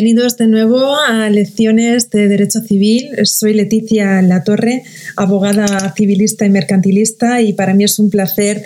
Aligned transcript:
Bienvenidos 0.00 0.36
de 0.36 0.46
nuevo 0.46 0.94
a 0.94 1.28
lecciones 1.28 2.08
de 2.10 2.28
Derecho 2.28 2.60
Civil. 2.60 3.08
Soy 3.24 3.52
Leticia 3.52 4.22
Latorre, 4.22 4.84
abogada 5.16 5.92
civilista 5.96 6.46
y 6.46 6.50
mercantilista, 6.50 7.40
y 7.40 7.52
para 7.52 7.74
mí 7.74 7.82
es 7.82 7.98
un 7.98 8.08
placer 8.08 8.62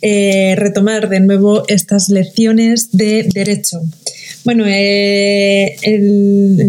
eh, 0.00 0.54
retomar 0.56 1.08
de 1.08 1.18
nuevo 1.18 1.64
estas 1.66 2.08
lecciones 2.08 2.92
de 2.92 3.28
Derecho. 3.34 3.80
Bueno, 4.46 4.62
eh, 4.68 5.74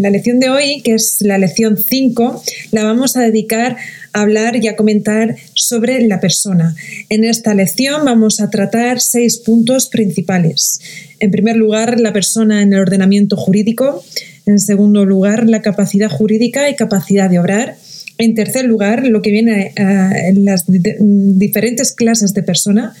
la 0.00 0.10
lección 0.10 0.40
de 0.40 0.50
hoy, 0.50 0.82
que 0.82 0.94
es 0.94 1.18
la 1.20 1.38
lección 1.38 1.76
5, 1.76 2.42
la 2.72 2.82
vamos 2.82 3.16
a 3.16 3.20
dedicar 3.20 3.76
a 4.12 4.22
hablar 4.22 4.56
y 4.56 4.66
a 4.66 4.74
comentar 4.74 5.36
sobre 5.54 6.04
la 6.04 6.18
persona. 6.18 6.74
En 7.08 7.22
esta 7.22 7.54
lección 7.54 8.04
vamos 8.04 8.40
a 8.40 8.50
tratar 8.50 9.00
seis 9.00 9.38
puntos 9.38 9.86
principales. 9.86 10.80
En 11.20 11.30
primer 11.30 11.54
lugar, 11.54 12.00
la 12.00 12.12
persona 12.12 12.62
en 12.62 12.72
el 12.72 12.80
ordenamiento 12.80 13.36
jurídico. 13.36 14.02
En 14.44 14.58
segundo 14.58 15.04
lugar, 15.04 15.48
la 15.48 15.62
capacidad 15.62 16.10
jurídica 16.10 16.68
y 16.68 16.74
capacidad 16.74 17.30
de 17.30 17.38
obrar. 17.38 17.76
En 18.18 18.34
tercer 18.34 18.64
lugar, 18.64 19.06
lo 19.06 19.22
que 19.22 19.30
viene 19.30 19.72
eh, 19.76 20.28
en 20.30 20.44
las 20.44 20.64
diferentes 20.66 21.92
clases 21.92 22.34
de 22.34 22.42
persona. 22.42 22.96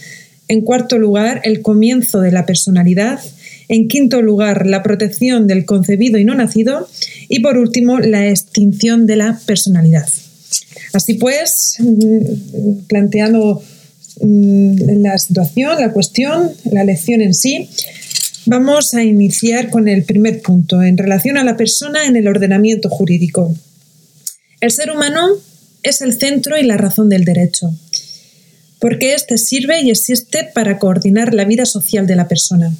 En 0.46 0.60
cuarto 0.60 0.98
lugar, 0.98 1.40
el 1.42 1.62
comienzo 1.62 2.20
de 2.20 2.30
la 2.30 2.46
personalidad. 2.46 3.18
En 3.68 3.88
quinto 3.88 4.22
lugar, 4.22 4.66
la 4.66 4.82
protección 4.82 5.46
del 5.46 5.64
concebido 5.66 6.18
y 6.18 6.24
no 6.24 6.34
nacido. 6.34 6.88
Y 7.28 7.40
por 7.40 7.58
último, 7.58 7.98
la 7.98 8.28
extinción 8.28 9.06
de 9.06 9.16
la 9.16 9.38
personalidad. 9.46 10.08
Así 10.92 11.14
pues, 11.14 11.76
mm, 11.78 12.86
planteando 12.86 13.62
mm, 14.20 15.02
la 15.02 15.18
situación, 15.18 15.80
la 15.80 15.92
cuestión, 15.92 16.50
la 16.70 16.84
lección 16.84 17.20
en 17.20 17.34
sí, 17.34 17.68
vamos 18.46 18.94
a 18.94 19.04
iniciar 19.04 19.68
con 19.68 19.88
el 19.88 20.04
primer 20.04 20.40
punto, 20.40 20.82
en 20.82 20.96
relación 20.96 21.36
a 21.36 21.44
la 21.44 21.56
persona 21.56 22.06
en 22.06 22.16
el 22.16 22.26
ordenamiento 22.26 22.88
jurídico. 22.88 23.54
El 24.60 24.70
ser 24.70 24.90
humano 24.90 25.28
es 25.82 26.00
el 26.00 26.18
centro 26.18 26.58
y 26.58 26.62
la 26.62 26.78
razón 26.78 27.08
del 27.08 27.24
derecho, 27.24 27.70
porque 28.80 29.14
éste 29.14 29.36
sirve 29.38 29.82
y 29.82 29.90
existe 29.90 30.48
para 30.54 30.78
coordinar 30.78 31.34
la 31.34 31.44
vida 31.44 31.66
social 31.66 32.06
de 32.06 32.16
la 32.16 32.26
persona. 32.26 32.74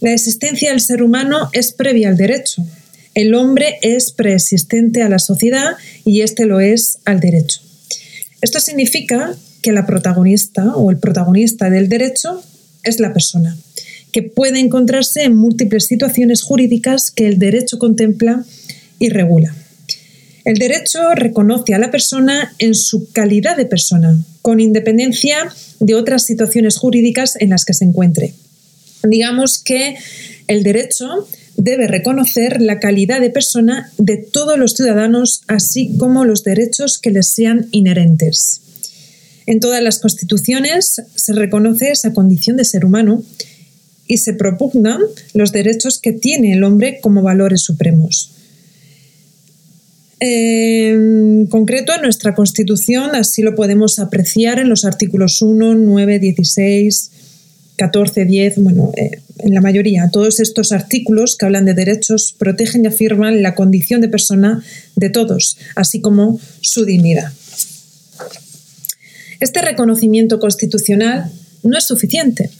La 0.00 0.12
existencia 0.12 0.70
del 0.70 0.80
ser 0.80 1.02
humano 1.02 1.48
es 1.52 1.72
previa 1.72 2.08
al 2.08 2.16
derecho. 2.16 2.64
El 3.14 3.34
hombre 3.34 3.78
es 3.80 4.12
preexistente 4.12 5.02
a 5.02 5.08
la 5.08 5.18
sociedad 5.18 5.76
y 6.04 6.22
éste 6.22 6.46
lo 6.46 6.60
es 6.60 6.98
al 7.04 7.20
derecho. 7.20 7.60
Esto 8.40 8.60
significa 8.60 9.34
que 9.62 9.72
la 9.72 9.86
protagonista 9.86 10.74
o 10.74 10.90
el 10.90 10.98
protagonista 10.98 11.70
del 11.70 11.88
derecho 11.88 12.42
es 12.82 12.98
la 13.00 13.12
persona, 13.12 13.56
que 14.12 14.22
puede 14.22 14.58
encontrarse 14.58 15.22
en 15.22 15.36
múltiples 15.36 15.86
situaciones 15.86 16.42
jurídicas 16.42 17.10
que 17.10 17.28
el 17.28 17.38
derecho 17.38 17.78
contempla 17.78 18.44
y 18.98 19.08
regula. 19.08 19.54
El 20.44 20.56
derecho 20.58 21.14
reconoce 21.14 21.72
a 21.72 21.78
la 21.78 21.90
persona 21.90 22.54
en 22.58 22.74
su 22.74 23.10
calidad 23.12 23.56
de 23.56 23.64
persona, 23.64 24.18
con 24.42 24.60
independencia 24.60 25.36
de 25.80 25.94
otras 25.94 26.26
situaciones 26.26 26.76
jurídicas 26.76 27.36
en 27.40 27.50
las 27.50 27.64
que 27.64 27.72
se 27.72 27.84
encuentre 27.84 28.34
digamos 29.08 29.58
que 29.58 29.96
el 30.48 30.62
derecho 30.62 31.28
debe 31.56 31.86
reconocer 31.86 32.60
la 32.60 32.80
calidad 32.80 33.20
de 33.20 33.30
persona 33.30 33.92
de 33.98 34.16
todos 34.16 34.58
los 34.58 34.72
ciudadanos, 34.72 35.42
así 35.46 35.96
como 35.98 36.24
los 36.24 36.42
derechos 36.44 36.98
que 36.98 37.10
les 37.10 37.28
sean 37.28 37.68
inherentes. 37.70 38.60
En 39.46 39.60
todas 39.60 39.82
las 39.82 39.98
constituciones 39.98 41.02
se 41.14 41.32
reconoce 41.32 41.90
esa 41.90 42.12
condición 42.12 42.56
de 42.56 42.64
ser 42.64 42.84
humano 42.84 43.22
y 44.06 44.18
se 44.18 44.34
propugnan 44.34 45.00
los 45.32 45.52
derechos 45.52 45.98
que 45.98 46.12
tiene 46.12 46.52
el 46.52 46.64
hombre 46.64 46.98
como 47.00 47.22
valores 47.22 47.62
supremos. 47.62 48.30
En 50.20 51.46
concreto, 51.46 51.92
en 51.94 52.02
nuestra 52.02 52.34
Constitución 52.34 53.14
así 53.14 53.42
lo 53.42 53.54
podemos 53.54 53.98
apreciar 53.98 54.58
en 54.58 54.68
los 54.68 54.84
artículos 54.84 55.42
1, 55.42 55.74
9, 55.74 56.18
16, 56.18 57.10
14, 57.76 58.24
10, 58.24 58.58
bueno, 58.58 58.92
eh, 58.96 59.20
en 59.38 59.54
la 59.54 59.60
mayoría, 59.60 60.08
todos 60.12 60.40
estos 60.40 60.72
artículos 60.72 61.36
que 61.36 61.46
hablan 61.46 61.64
de 61.64 61.74
derechos 61.74 62.34
protegen 62.38 62.84
y 62.84 62.88
afirman 62.88 63.42
la 63.42 63.54
condición 63.54 64.00
de 64.00 64.08
persona 64.08 64.62
de 64.96 65.10
todos, 65.10 65.58
así 65.74 66.00
como 66.00 66.40
su 66.60 66.84
dignidad. 66.84 67.32
Este 69.40 69.60
reconocimiento 69.60 70.38
constitucional 70.38 71.30
no 71.62 71.76
es 71.76 71.84
suficiente, 71.84 72.50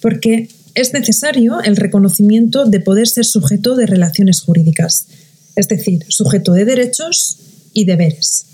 porque 0.00 0.48
es 0.74 0.92
necesario 0.92 1.62
el 1.62 1.76
reconocimiento 1.76 2.66
de 2.66 2.80
poder 2.80 3.08
ser 3.08 3.24
sujeto 3.24 3.76
de 3.76 3.86
relaciones 3.86 4.40
jurídicas, 4.40 5.06
es 5.54 5.68
decir, 5.68 6.04
sujeto 6.08 6.52
de 6.52 6.64
derechos 6.64 7.38
y 7.72 7.84
deberes. 7.84 8.46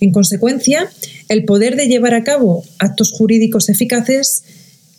En 0.00 0.12
consecuencia, 0.12 0.88
el 1.28 1.44
poder 1.44 1.76
de 1.76 1.88
llevar 1.88 2.14
a 2.14 2.22
cabo 2.22 2.64
actos 2.78 3.10
jurídicos 3.10 3.68
eficaces 3.68 4.44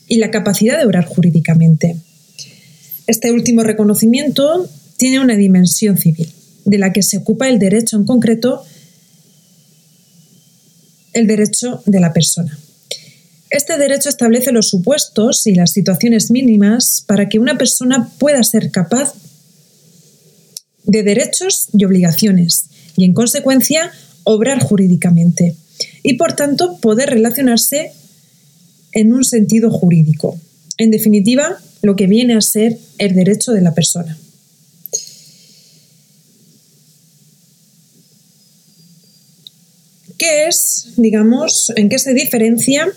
y 0.08 0.18
la 0.18 0.32
capacidad 0.32 0.78
de 0.78 0.86
obrar 0.86 1.06
jurídicamente. 1.06 1.98
Este 3.08 3.32
último 3.32 3.64
reconocimiento 3.64 4.68
tiene 4.98 5.20
una 5.20 5.36
dimensión 5.36 5.98
civil, 5.98 6.32
de 6.66 6.78
la 6.78 6.94
que 6.94 7.04
se 7.04 7.18
ocupa 7.18 7.48
el 7.50 7.60
derecho 7.60 7.98
en 7.98 8.06
concreto, 8.06 8.64
el 11.14 11.28
derecho 11.28 11.82
de 11.86 12.00
la 12.00 12.14
persona. 12.14 12.58
Este 13.50 13.78
derecho 13.78 14.10
establece 14.10 14.52
los 14.52 14.70
supuestos 14.70 15.46
y 15.48 15.56
las 15.56 15.72
situaciones 15.72 16.32
mínimas 16.32 17.04
para 17.08 17.30
que 17.30 17.40
una 17.40 17.58
persona 17.58 18.10
pueda 18.18 18.44
ser 18.44 18.72
capaz 18.72 19.14
de 20.84 21.04
derechos 21.04 21.70
y 21.74 21.86
obligaciones 21.86 22.66
y, 22.98 23.06
en 23.06 23.14
consecuencia, 23.14 23.92
obrar 24.24 24.60
jurídicamente 24.62 25.56
y, 26.04 26.14
por 26.14 26.34
tanto, 26.34 26.78
poder 26.78 27.10
relacionarse 27.10 27.92
en 28.96 29.14
un 29.14 29.24
sentido 29.24 29.70
jurídico. 29.70 30.40
En 30.80 30.90
definitiva, 30.90 31.60
lo 31.84 31.96
que 31.96 32.08
viene 32.08 32.34
a 32.34 32.42
ser 32.42 32.80
el 32.98 33.14
derecho 33.14 33.52
de 33.52 33.62
la 33.62 33.76
persona. 33.76 34.18
¿Qué 40.18 40.48
es, 40.48 40.94
digamos, 40.96 41.72
en 41.76 41.90
qué 41.90 42.00
se 42.00 42.14
diferencia? 42.14 42.88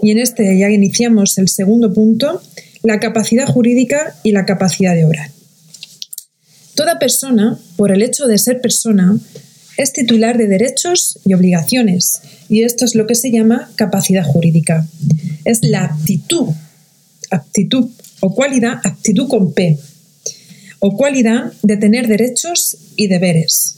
Y 0.00 0.12
en 0.12 0.18
este 0.18 0.58
ya 0.58 0.70
iniciamos 0.70 1.36
el 1.38 1.48
segundo 1.48 1.92
punto, 1.92 2.40
la 2.82 3.00
capacidad 3.00 3.46
jurídica 3.46 4.16
y 4.22 4.30
la 4.32 4.46
capacidad 4.46 4.94
de 4.94 5.04
obrar. 5.04 5.30
Toda 6.74 6.98
persona, 6.98 7.58
por 7.76 7.90
el 7.90 8.00
hecho 8.00 8.26
de 8.26 8.38
ser 8.38 8.60
persona, 8.60 9.18
es 9.76 9.92
titular 9.92 10.38
de 10.38 10.46
derechos 10.46 11.18
y 11.24 11.34
obligaciones, 11.34 12.22
y 12.48 12.62
esto 12.62 12.84
es 12.84 12.94
lo 12.94 13.06
que 13.06 13.14
se 13.14 13.30
llama 13.30 13.70
capacidad 13.76 14.24
jurídica. 14.24 14.86
Es 15.44 15.60
la 15.62 15.84
aptitud, 15.84 16.48
aptitud 17.30 17.90
o 18.20 18.34
cualidad, 18.34 18.80
aptitud 18.84 19.28
con 19.28 19.52
P, 19.52 19.78
o 20.78 20.96
cualidad 20.96 21.52
de 21.62 21.76
tener 21.76 22.08
derechos 22.08 22.76
y 22.96 23.06
deberes. 23.06 23.76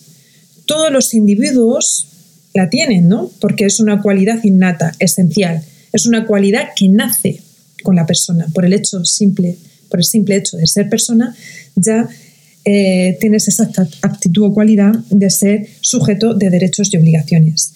Todos 0.66 0.90
los 0.90 1.14
individuos 1.14 2.08
la 2.54 2.70
tienen, 2.70 3.08
¿no? 3.08 3.30
Porque 3.40 3.66
es 3.66 3.80
una 3.80 4.00
cualidad 4.00 4.42
innata, 4.42 4.92
esencial. 4.98 5.62
Es 5.92 6.06
una 6.06 6.26
cualidad 6.26 6.70
que 6.74 6.88
nace 6.88 7.40
con 7.82 7.96
la 7.96 8.06
persona. 8.06 8.46
Por 8.54 8.64
el 8.64 8.72
hecho 8.72 9.04
simple, 9.04 9.56
por 9.90 10.00
el 10.00 10.04
simple 10.04 10.36
hecho 10.36 10.56
de 10.56 10.66
ser 10.66 10.88
persona, 10.88 11.36
ya 11.76 12.08
eh, 12.64 13.18
tienes 13.20 13.48
esa 13.48 13.70
aptitud 14.02 14.44
o 14.44 14.54
cualidad 14.54 14.94
de 15.10 15.30
ser 15.30 15.68
sujeto 15.80 16.34
de 16.34 16.50
derechos 16.50 16.92
y 16.92 16.96
obligaciones. 16.96 17.74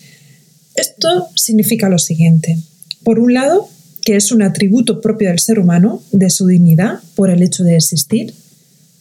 Esto 0.74 1.28
significa 1.34 1.88
lo 1.88 1.98
siguiente. 1.98 2.58
Por 3.02 3.18
un 3.18 3.34
lado, 3.34 3.68
que 4.04 4.16
es 4.16 4.32
un 4.32 4.42
atributo 4.42 5.00
propio 5.00 5.28
del 5.28 5.40
ser 5.40 5.58
humano, 5.58 6.02
de 6.12 6.30
su 6.30 6.46
dignidad, 6.46 7.00
por 7.14 7.30
el 7.30 7.42
hecho 7.42 7.64
de 7.64 7.76
existir. 7.76 8.32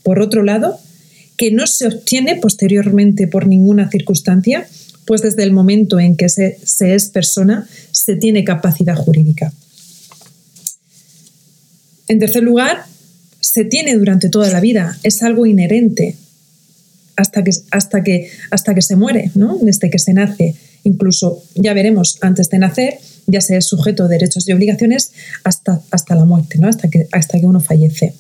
Por 0.04 0.20
otro 0.20 0.44
lado, 0.44 0.80
que 1.38 1.52
no 1.52 1.68
se 1.68 1.88
obtiene 1.88 2.36
posteriormente 2.36 3.28
por 3.28 3.48
ninguna 3.48 3.90
circunstancia, 3.90 4.68
pues 5.06 5.22
desde 5.22 5.44
el 5.44 5.52
momento 5.52 6.00
en 6.00 6.18
que 6.18 6.28
se, 6.28 6.58
se 6.64 6.96
es 6.96 7.10
persona, 7.10 7.68
se 7.92 8.16
tiene 8.16 8.44
capacidad 8.44 8.96
jurídica. 8.96 9.54
En 12.10 12.20
tercer 12.20 12.44
lugar, 12.44 12.86
se 13.40 13.66
tiene 13.66 13.96
durante 13.96 14.30
toda 14.30 14.50
la 14.50 14.60
vida, 14.60 14.98
es 15.04 15.24
algo 15.24 15.46
inherente 15.46 16.16
hasta 17.16 17.44
que, 17.44 17.52
hasta 17.72 18.04
que, 18.04 18.30
hasta 18.52 18.76
que 18.76 18.82
se 18.82 18.96
muere, 18.96 19.32
¿no? 19.36 19.58
desde 19.62 19.90
que 19.90 20.00
se 20.00 20.14
nace. 20.14 20.56
Incluso, 20.84 21.44
ya 21.56 21.74
veremos, 21.74 22.18
antes 22.22 22.50
de 22.50 22.60
nacer 22.60 23.00
ya 23.30 23.42
se 23.42 23.58
es 23.58 23.68
sujeto 23.68 24.08
de 24.08 24.16
derechos 24.16 24.48
y 24.48 24.54
obligaciones 24.54 25.12
hasta, 25.44 25.82
hasta 25.92 26.16
la 26.16 26.24
muerte, 26.24 26.60
¿no? 26.60 26.70
hasta, 26.70 26.90
que, 26.90 27.08
hasta 27.12 27.40
que 27.40 27.46
uno 27.46 27.60
fallece. 27.60 28.14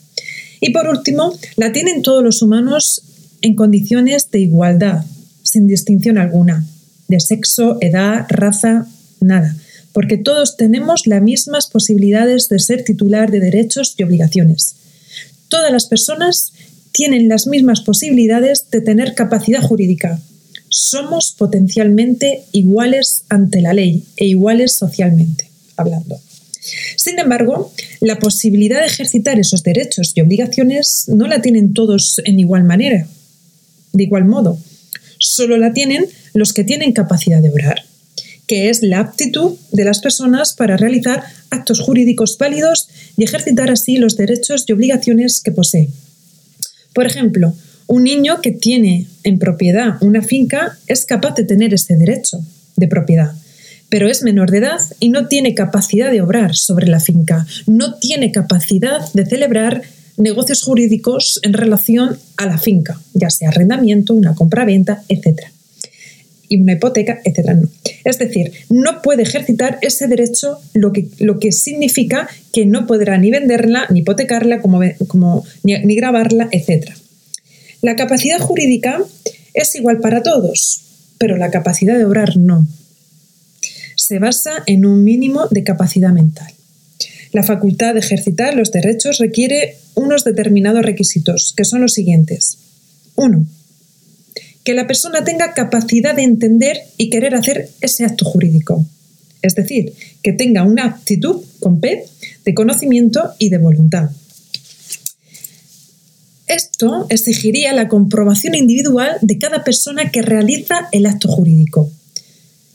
Y 0.59 0.71
por 0.71 0.87
último, 0.87 1.33
la 1.55 1.71
tienen 1.71 2.01
todos 2.01 2.23
los 2.23 2.41
humanos 2.41 3.03
en 3.41 3.55
condiciones 3.55 4.29
de 4.31 4.39
igualdad, 4.39 5.05
sin 5.43 5.67
distinción 5.67 6.17
alguna, 6.17 6.65
de 7.07 7.19
sexo, 7.21 7.77
edad, 7.79 8.25
raza, 8.27 8.87
nada, 9.21 9.55
porque 9.93 10.17
todos 10.17 10.57
tenemos 10.57 11.07
las 11.07 11.21
mismas 11.21 11.67
posibilidades 11.67 12.49
de 12.49 12.59
ser 12.59 12.83
titular 12.83 13.31
de 13.31 13.39
derechos 13.39 13.95
y 13.97 14.03
obligaciones 14.03 14.75
todas 15.49 15.71
las 15.71 15.85
personas 15.85 16.53
tienen 16.91 17.27
las 17.27 17.47
mismas 17.47 17.81
posibilidades 17.81 18.69
de 18.71 18.81
tener 18.81 19.13
capacidad 19.13 19.61
jurídica. 19.61 20.19
Somos 20.69 21.33
potencialmente 21.37 22.43
iguales 22.51 23.23
ante 23.29 23.61
la 23.61 23.73
ley 23.73 24.03
e 24.17 24.25
iguales 24.25 24.75
socialmente 24.75 25.49
hablando. 25.77 26.19
Sin 26.97 27.19
embargo, 27.19 27.71
la 28.01 28.19
posibilidad 28.19 28.81
de 28.81 28.87
ejercitar 28.87 29.39
esos 29.39 29.63
derechos 29.63 30.11
y 30.15 30.21
obligaciones 30.21 31.05
no 31.07 31.27
la 31.27 31.41
tienen 31.41 31.73
todos 31.73 32.19
en 32.25 32.39
igual 32.39 32.63
manera, 32.63 33.07
de 33.93 34.03
igual 34.03 34.25
modo. 34.25 34.57
Solo 35.19 35.57
la 35.57 35.73
tienen 35.73 36.05
los 36.33 36.53
que 36.53 36.63
tienen 36.63 36.91
capacidad 36.91 37.41
de 37.41 37.49
obrar, 37.49 37.86
que 38.47 38.69
es 38.69 38.81
la 38.81 38.99
aptitud 38.99 39.57
de 39.71 39.85
las 39.85 39.99
personas 39.99 40.53
para 40.53 40.77
realizar 40.77 41.23
actos 41.49 41.81
jurídicos 41.81 42.37
válidos 42.37 42.89
y 43.17 43.23
ejercitar 43.23 43.69
así 43.69 43.97
los 43.97 44.17
derechos 44.17 44.65
y 44.67 44.71
obligaciones 44.71 45.41
que 45.41 45.51
posee. 45.51 45.89
Por 46.93 47.05
ejemplo, 47.05 47.53
un 47.87 48.03
niño 48.03 48.41
que 48.41 48.51
tiene 48.51 49.07
en 49.23 49.37
propiedad 49.37 49.97
una 50.01 50.21
finca 50.21 50.77
es 50.87 51.05
capaz 51.05 51.35
de 51.35 51.43
tener 51.43 51.73
ese 51.73 51.95
derecho 51.95 52.39
de 52.75 52.87
propiedad 52.87 53.33
pero 53.89 54.09
es 54.09 54.23
menor 54.23 54.51
de 54.51 54.59
edad 54.59 54.81
y 54.99 55.09
no 55.09 55.27
tiene 55.27 55.55
capacidad 55.55 56.11
de 56.11 56.21
obrar 56.21 56.55
sobre 56.55 56.87
la 56.87 56.99
finca, 56.99 57.45
no 57.67 57.95
tiene 57.95 58.31
capacidad 58.31 59.11
de 59.13 59.25
celebrar 59.25 59.81
negocios 60.17 60.63
jurídicos 60.63 61.39
en 61.43 61.53
relación 61.53 62.17
a 62.37 62.47
la 62.47 62.57
finca, 62.57 62.99
ya 63.13 63.29
sea 63.29 63.49
arrendamiento, 63.49 64.13
una 64.13 64.33
compra-venta, 64.33 65.03
etc. 65.07 65.41
Y 66.49 66.61
una 66.61 66.73
hipoteca, 66.73 67.19
etc. 67.25 67.67
Es 68.03 68.17
decir, 68.19 68.51
no 68.69 69.01
puede 69.01 69.23
ejercitar 69.23 69.79
ese 69.81 70.07
derecho, 70.07 70.59
lo 70.73 70.93
que, 70.93 71.07
lo 71.19 71.39
que 71.39 71.51
significa 71.51 72.29
que 72.53 72.65
no 72.65 72.87
podrá 72.87 73.17
ni 73.17 73.31
venderla, 73.31 73.85
ni 73.89 73.99
hipotecarla, 73.99 74.61
como, 74.61 74.79
como, 75.07 75.45
ni, 75.63 75.95
grabarla, 75.95 76.47
etc. 76.51 76.91
La 77.81 77.95
capacidad 77.95 78.39
jurídica 78.39 79.01
es 79.53 79.75
igual 79.75 79.99
para 79.99 80.23
todos, 80.23 80.81
pero 81.17 81.37
la 81.37 81.51
capacidad 81.51 81.97
de 81.97 82.05
obrar 82.05 82.37
no 82.37 82.65
se 83.97 84.19
basa 84.19 84.63
en 84.67 84.85
un 84.85 85.03
mínimo 85.03 85.47
de 85.49 85.63
capacidad 85.63 86.13
mental. 86.13 86.53
La 87.33 87.43
facultad 87.43 87.93
de 87.93 87.99
ejercitar 87.99 88.55
los 88.55 88.71
derechos 88.71 89.17
requiere 89.17 89.75
unos 89.95 90.23
determinados 90.23 90.85
requisitos, 90.85 91.53
que 91.57 91.65
son 91.65 91.81
los 91.81 91.93
siguientes. 91.93 92.57
1. 93.15 93.45
Que 94.67 94.73
la 94.73 94.85
persona 94.85 95.23
tenga 95.23 95.53
capacidad 95.53 96.13
de 96.13 96.23
entender 96.23 96.77
y 96.97 97.09
querer 97.09 97.35
hacer 97.35 97.69
ese 97.79 98.03
acto 98.03 98.25
jurídico. 98.25 98.85
Es 99.41 99.55
decir, 99.55 99.93
que 100.21 100.33
tenga 100.33 100.63
una 100.63 100.83
aptitud 100.83 101.41
con 101.61 101.79
P 101.79 102.03
de 102.43 102.53
conocimiento 102.53 103.33
y 103.39 103.47
de 103.47 103.59
voluntad. 103.59 104.09
Esto 106.47 107.05
exigiría 107.07 107.71
la 107.71 107.87
comprobación 107.87 108.55
individual 108.55 109.17
de 109.21 109.37
cada 109.37 109.63
persona 109.63 110.11
que 110.11 110.21
realiza 110.21 110.89
el 110.91 111.05
acto 111.05 111.29
jurídico 111.29 111.89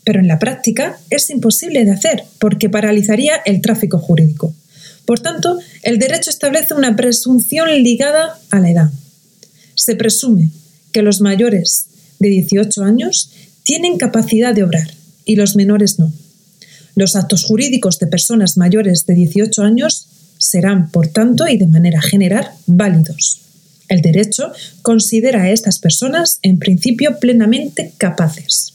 pero 0.05 0.21
en 0.21 0.29
la 0.29 0.39
práctica 0.39 0.99
es 1.11 1.31
imposible 1.31 1.85
de 1.85 1.93
hacer 1.93 2.25
porque 2.39 2.69
paralizaría 2.69 3.37
el 3.45 3.61
tráfico 3.61 3.99
jurídico. 3.99 4.55
Por 5.07 5.21
tanto, 5.21 5.59
el 5.83 5.99
derecho 5.99 6.31
establece 6.31 6.75
una 6.75 6.97
presunción 6.97 7.69
ligada 7.83 8.39
a 8.51 8.61
la 8.61 8.71
edad. 8.71 8.91
Se 9.75 9.97
presume 9.97 10.51
que 10.93 11.03
los 11.03 11.21
mayores 11.21 11.87
de 12.19 12.29
18 12.29 12.83
años 12.83 13.31
tienen 13.63 13.99
capacidad 13.99 14.55
de 14.55 14.63
obrar 14.63 14.89
y 15.25 15.37
los 15.37 15.57
menores 15.57 15.99
no. 15.99 16.13
Los 16.95 17.17
actos 17.17 17.45
jurídicos 17.45 17.99
de 17.99 18.07
personas 18.07 18.57
mayores 18.57 19.07
de 19.07 19.15
18 19.15 19.63
años 19.63 20.07
serán, 20.39 20.91
por 20.91 21.09
tanto, 21.09 21.47
y 21.49 21.57
de 21.57 21.67
manera 21.67 22.01
general, 22.01 22.51
válidos. 22.67 23.41
El 23.89 24.03
derecho 24.03 24.53
considera 24.83 25.43
a 25.43 25.51
estas 25.51 25.79
personas, 25.79 26.39
en 26.43 26.59
principio, 26.59 27.19
plenamente 27.19 27.93
capaces. 27.97 28.73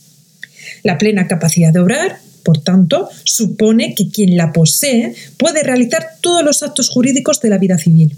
La 0.82 0.98
plena 0.98 1.28
capacidad 1.28 1.72
de 1.72 1.80
obrar, 1.80 2.20
por 2.42 2.62
tanto, 2.62 3.08
supone 3.24 3.94
que 3.94 4.10
quien 4.10 4.36
la 4.36 4.52
posee 4.52 5.14
puede 5.36 5.62
realizar 5.62 6.06
todos 6.20 6.44
los 6.44 6.62
actos 6.62 6.88
jurídicos 6.88 7.40
de 7.40 7.50
la 7.50 7.58
vida 7.58 7.78
civil, 7.78 8.16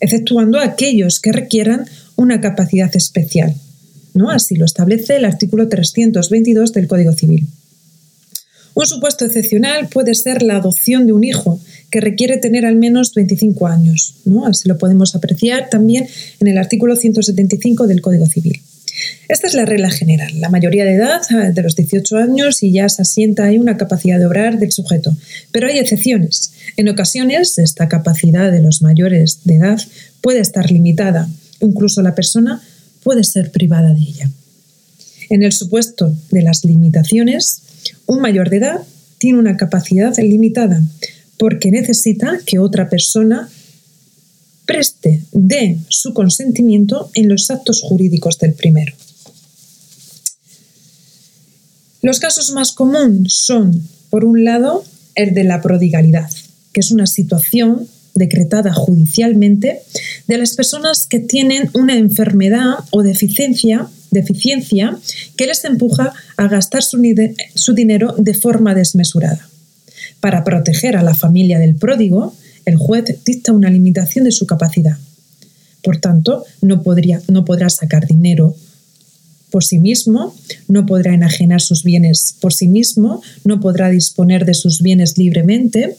exceptuando 0.00 0.60
aquellos 0.60 1.18
que 1.18 1.32
requieran 1.32 1.86
una 2.16 2.40
capacidad 2.40 2.94
especial. 2.94 3.54
¿no? 4.14 4.30
Así 4.30 4.56
lo 4.56 4.64
establece 4.64 5.16
el 5.16 5.24
artículo 5.24 5.68
322 5.68 6.72
del 6.72 6.86
Código 6.86 7.12
Civil. 7.12 7.46
Un 8.74 8.86
supuesto 8.86 9.24
excepcional 9.24 9.88
puede 9.88 10.14
ser 10.14 10.42
la 10.42 10.56
adopción 10.56 11.06
de 11.06 11.12
un 11.12 11.22
hijo, 11.24 11.60
que 11.90 12.00
requiere 12.00 12.38
tener 12.38 12.66
al 12.66 12.74
menos 12.74 13.14
25 13.14 13.68
años. 13.68 14.16
¿no? 14.24 14.46
Así 14.46 14.68
lo 14.68 14.78
podemos 14.78 15.14
apreciar 15.14 15.70
también 15.70 16.08
en 16.40 16.48
el 16.48 16.58
artículo 16.58 16.96
175 16.96 17.86
del 17.86 18.00
Código 18.00 18.26
Civil. 18.26 18.60
Esta 19.28 19.46
es 19.46 19.54
la 19.54 19.64
regla 19.64 19.90
general. 19.90 20.40
La 20.40 20.48
mayoría 20.48 20.84
de 20.84 20.94
edad, 20.94 21.20
ah, 21.30 21.50
de 21.50 21.62
los 21.62 21.76
18 21.76 22.16
años, 22.16 22.64
y 22.64 22.72
ya 22.72 22.88
se 22.88 23.02
asienta 23.02 23.44
ahí 23.44 23.58
una 23.58 23.76
capacidad 23.76 24.18
de 24.18 24.26
obrar 24.26 24.58
del 24.58 24.72
sujeto. 24.72 25.16
Pero 25.52 25.68
hay 25.68 25.78
excepciones. 25.78 26.52
En 26.76 26.88
ocasiones, 26.88 27.58
esta 27.58 27.88
capacidad 27.88 28.50
de 28.50 28.60
los 28.60 28.82
mayores 28.82 29.40
de 29.44 29.56
edad 29.56 29.80
puede 30.20 30.40
estar 30.40 30.72
limitada. 30.72 31.28
Incluso 31.60 32.02
la 32.02 32.14
persona 32.14 32.62
puede 33.02 33.24
ser 33.24 33.50
privada 33.50 33.92
de 33.92 34.00
ella. 34.00 34.30
En 35.30 35.42
el 35.42 35.52
supuesto 35.52 36.14
de 36.30 36.42
las 36.42 36.64
limitaciones, 36.64 37.62
un 38.06 38.20
mayor 38.20 38.50
de 38.50 38.58
edad 38.58 38.82
tiene 39.18 39.38
una 39.38 39.56
capacidad 39.56 40.16
limitada 40.18 40.82
porque 41.38 41.70
necesita 41.70 42.40
que 42.46 42.58
otra 42.58 42.88
persona 42.88 43.48
preste 44.66 45.22
de 45.32 45.78
su 45.88 46.14
consentimiento 46.14 47.10
en 47.14 47.28
los 47.28 47.50
actos 47.50 47.82
jurídicos 47.82 48.38
del 48.38 48.54
primero. 48.54 48.94
Los 52.02 52.18
casos 52.18 52.50
más 52.52 52.72
comunes 52.72 53.32
son, 53.32 53.82
por 54.10 54.24
un 54.24 54.44
lado, 54.44 54.84
el 55.14 55.34
de 55.34 55.44
la 55.44 55.62
prodigalidad, 55.62 56.30
que 56.72 56.80
es 56.80 56.90
una 56.90 57.06
situación 57.06 57.88
decretada 58.14 58.72
judicialmente 58.72 59.80
de 60.28 60.38
las 60.38 60.54
personas 60.54 61.06
que 61.06 61.20
tienen 61.20 61.70
una 61.74 61.96
enfermedad 61.96 62.74
o 62.90 63.02
deficiencia, 63.02 63.88
deficiencia 64.10 64.96
que 65.36 65.46
les 65.46 65.64
empuja 65.64 66.12
a 66.36 66.48
gastar 66.48 66.82
su, 66.82 67.02
su 67.54 67.74
dinero 67.74 68.14
de 68.18 68.34
forma 68.34 68.74
desmesurada. 68.74 69.48
Para 70.20 70.44
proteger 70.44 70.96
a 70.96 71.02
la 71.02 71.14
familia 71.14 71.58
del 71.58 71.74
pródigo, 71.74 72.34
el 72.64 72.76
juez 72.76 73.04
dicta 73.24 73.52
una 73.52 73.70
limitación 73.70 74.24
de 74.24 74.32
su 74.32 74.46
capacidad. 74.46 74.96
Por 75.82 75.98
tanto, 75.98 76.44
no, 76.62 76.82
podría, 76.82 77.20
no 77.28 77.44
podrá 77.44 77.68
sacar 77.68 78.06
dinero 78.06 78.56
por 79.50 79.62
sí 79.62 79.78
mismo, 79.78 80.34
no 80.66 80.86
podrá 80.86 81.14
enajenar 81.14 81.60
sus 81.60 81.84
bienes 81.84 82.34
por 82.40 82.52
sí 82.52 82.66
mismo, 82.66 83.22
no 83.44 83.60
podrá 83.60 83.90
disponer 83.90 84.46
de 84.46 84.54
sus 84.54 84.82
bienes 84.82 85.16
libremente 85.16 85.96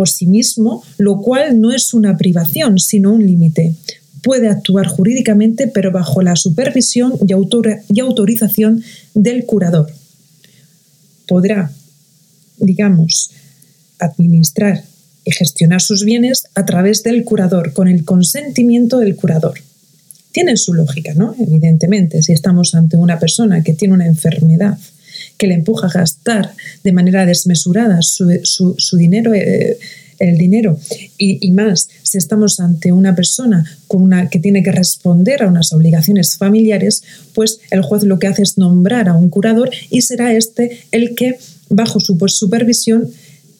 por 0.00 0.08
sí 0.08 0.26
mismo, 0.26 0.82
lo 0.96 1.20
cual 1.20 1.60
no 1.60 1.72
es 1.72 1.92
una 1.92 2.16
privación, 2.16 2.78
sino 2.78 3.12
un 3.12 3.26
límite. 3.26 3.74
Puede 4.22 4.48
actuar 4.48 4.86
jurídicamente, 4.86 5.66
pero 5.66 5.92
bajo 5.92 6.22
la 6.22 6.36
supervisión 6.36 7.12
y, 7.20 7.34
y 7.94 8.00
autorización 8.00 8.82
del 9.12 9.44
curador. 9.44 9.92
Podrá, 11.28 11.70
digamos, 12.56 13.32
administrar 13.98 14.84
y 15.26 15.32
gestionar 15.32 15.82
sus 15.82 16.02
bienes 16.02 16.44
a 16.54 16.64
través 16.64 17.02
del 17.02 17.22
curador, 17.22 17.74
con 17.74 17.86
el 17.86 18.06
consentimiento 18.06 19.00
del 19.00 19.16
curador. 19.16 19.60
Tiene 20.32 20.56
su 20.56 20.72
lógica, 20.72 21.12
¿no? 21.12 21.34
Evidentemente, 21.38 22.22
si 22.22 22.32
estamos 22.32 22.74
ante 22.74 22.96
una 22.96 23.18
persona 23.18 23.62
que 23.62 23.74
tiene 23.74 23.92
una 23.92 24.06
enfermedad 24.06 24.78
que 25.40 25.46
le 25.46 25.54
empuja 25.54 25.86
a 25.86 25.90
gastar 25.90 26.54
de 26.84 26.92
manera 26.92 27.24
desmesurada 27.24 28.00
su, 28.02 28.96
dinero, 28.98 29.32
eh, 29.32 29.78
el 30.18 30.36
dinero, 30.36 30.78
y, 31.16 31.50
más, 31.52 31.88
si 32.02 32.18
estamos 32.18 32.60
ante 32.60 32.92
una 32.92 33.14
persona 33.16 33.64
con 33.88 34.02
una, 34.02 34.28
que 34.28 34.38
tiene 34.38 34.62
que 34.62 34.70
responder 34.70 35.42
a 35.42 35.48
unas 35.48 35.72
obligaciones 35.72 36.36
familiares, 36.36 37.02
pues 37.34 37.60
el 37.70 37.80
juez 37.80 38.02
lo 38.02 38.18
que 38.18 38.26
hace 38.26 38.42
es 38.42 38.58
nombrar 38.58 39.08
a 39.08 39.16
un 39.16 39.30
curador 39.30 39.70
y 39.88 40.02
será 40.02 40.34
este 40.34 40.82
el 40.92 41.14
que, 41.14 41.38
bajo 41.70 42.00
su 42.00 42.18
supervisión, 42.28 43.10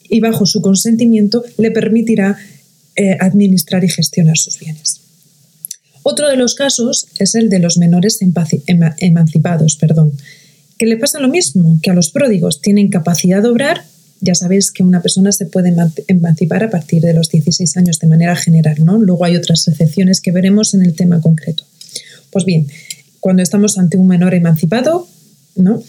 y 0.07 0.19
bajo 0.19 0.45
su 0.45 0.61
consentimiento 0.61 1.43
le 1.57 1.71
permitirá 1.71 2.37
eh, 2.95 3.17
administrar 3.19 3.83
y 3.85 3.89
gestionar 3.89 4.37
sus 4.37 4.59
bienes. 4.59 4.99
Otro 6.03 6.27
de 6.27 6.35
los 6.35 6.53
casos 6.53 7.07
es 7.17 7.33
el 7.33 7.49
de 7.49 7.59
los 7.59 7.77
menores 7.77 8.19
emancipados, 8.21 9.77
perdón, 9.77 10.11
que 10.81 10.87
le 10.87 10.97
pasa 10.97 11.19
lo 11.19 11.27
mismo 11.27 11.77
que 11.83 11.91
a 11.91 11.93
los 11.93 12.09
pródigos, 12.09 12.59
tienen 12.59 12.87
capacidad 12.87 13.43
de 13.43 13.49
obrar. 13.49 13.83
Ya 14.19 14.33
sabéis 14.33 14.71
que 14.71 14.81
una 14.81 14.99
persona 14.99 15.31
se 15.31 15.45
puede 15.45 15.75
emancipar 16.07 16.63
a 16.63 16.71
partir 16.71 17.03
de 17.03 17.13
los 17.13 17.29
16 17.29 17.77
años 17.77 17.99
de 17.99 18.07
manera 18.07 18.35
general, 18.35 18.83
¿no? 18.83 18.97
Luego 18.97 19.23
hay 19.25 19.35
otras 19.35 19.67
excepciones 19.67 20.21
que 20.21 20.31
veremos 20.31 20.73
en 20.73 20.81
el 20.81 20.95
tema 20.95 21.21
concreto. 21.21 21.65
Pues 22.31 22.45
bien, 22.45 22.65
cuando 23.19 23.43
estamos 23.43 23.77
ante 23.77 23.99
un 23.99 24.07
menor 24.07 24.33
emancipado, 24.33 25.07
¿no? 25.55 25.83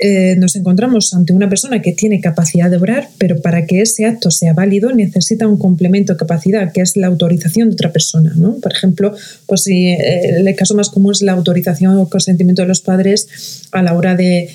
Eh, 0.00 0.36
nos 0.36 0.54
encontramos 0.54 1.12
ante 1.12 1.32
una 1.32 1.48
persona 1.48 1.82
que 1.82 1.92
tiene 1.92 2.20
capacidad 2.20 2.70
de 2.70 2.76
obrar, 2.76 3.08
pero 3.18 3.40
para 3.40 3.66
que 3.66 3.80
ese 3.80 4.04
acto 4.04 4.30
sea 4.30 4.52
válido 4.52 4.92
necesita 4.92 5.48
un 5.48 5.58
complemento 5.58 6.12
de 6.12 6.18
capacidad, 6.18 6.72
que 6.72 6.82
es 6.82 6.96
la 6.96 7.08
autorización 7.08 7.68
de 7.68 7.74
otra 7.74 7.92
persona. 7.92 8.32
¿no? 8.36 8.58
Por 8.58 8.72
ejemplo, 8.72 9.14
pues 9.46 9.66
eh, 9.66 9.96
el 10.38 10.54
caso 10.54 10.74
más 10.74 10.90
común 10.90 11.12
es 11.12 11.22
la 11.22 11.32
autorización 11.32 11.98
o 11.98 12.08
consentimiento 12.08 12.62
de 12.62 12.68
los 12.68 12.80
padres 12.80 13.66
a 13.72 13.82
la 13.82 13.94
hora 13.94 14.14
de, 14.14 14.50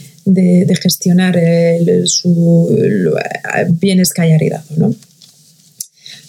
gestionar 0.82 1.38
sus 2.06 2.70
bienes 3.82 4.14
que 4.14 4.22
haya 4.22 4.36
heredado. 4.36 4.96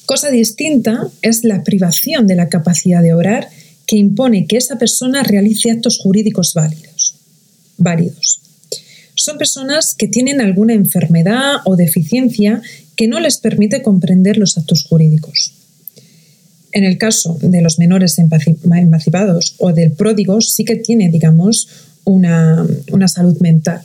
Cosa 0.06 0.30
distinta 0.30 1.09
es 1.23 1.44
la 1.44 1.62
privación 1.62 2.26
de 2.26 2.35
la 2.35 2.49
capacidad 2.49 3.02
de 3.02 3.14
obrar 3.14 3.49
que 3.87 3.97
impone 3.97 4.47
que 4.47 4.56
esa 4.56 4.76
persona 4.78 5.23
realice 5.23 5.71
actos 5.71 5.99
jurídicos 5.99 6.54
válidos. 6.54 7.14
válidos. 7.78 8.40
Son 9.25 9.38
personas 9.38 9.95
que 9.95 10.07
tienen 10.07 10.43
alguna 10.43 10.75
enfermedad 10.75 11.54
o 11.64 11.76
deficiencia 11.76 12.61
que 12.95 13.09
no 13.09 13.21
les 13.21 13.38
permite 13.38 13.81
comprender 13.81 14.37
los 14.37 14.59
actos 14.59 14.85
jurídicos. 14.85 15.54
En 16.73 16.85
el 16.85 16.99
caso 16.99 17.38
de 17.40 17.62
los 17.62 17.78
menores 17.78 18.19
emancipados 18.19 19.54
o 19.57 19.73
del 19.73 19.93
pródigo, 19.93 20.43
sí 20.43 20.66
que 20.66 20.76
tiene, 20.76 21.09
digamos, 21.09 21.69
una, 22.04 22.66
salud 23.07 23.40
mental. 23.40 23.81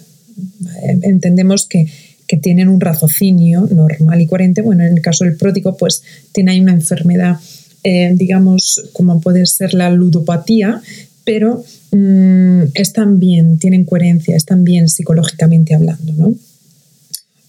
Entendemos 1.04 1.66
que, 1.68 1.86
que, 2.28 2.36
tienen 2.36 2.68
un 2.68 2.82
raciocinio 2.82 3.62
normal 3.72 4.20
y 4.20 4.28
coherente. 4.28 4.62
Bueno, 4.62 4.84
en 4.84 4.98
el 4.98 5.02
caso 5.02 5.24
del 5.24 5.38
pródigo, 5.38 5.78
pues 5.78 6.04
tiene 6.34 6.52
ahí 6.52 6.60
una 6.60 6.74
enfermedad 6.74 7.38
eh, 7.86 8.12
digamos, 8.14 8.90
como 8.92 9.22
puede 9.22 9.46
ser 9.46 9.74
la 9.74 9.90
ludopatía, 9.90 10.82
pero 11.24 11.64
mm, 11.92 12.72
están 12.74 13.20
bien, 13.20 13.60
tienen 13.60 13.86
coherencia, 13.86 14.36
están 14.36 14.64
bien 14.64 14.90
psicológicamente 14.90 15.76
hablando, 15.76 16.14
¿no? 16.14 16.36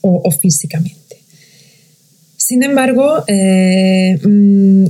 O, 0.02 0.30
físicamente. 0.30 0.98
Sin 2.36 2.62
embargo, 2.62 3.22
eh, 3.26 4.18
mm, 4.24 4.84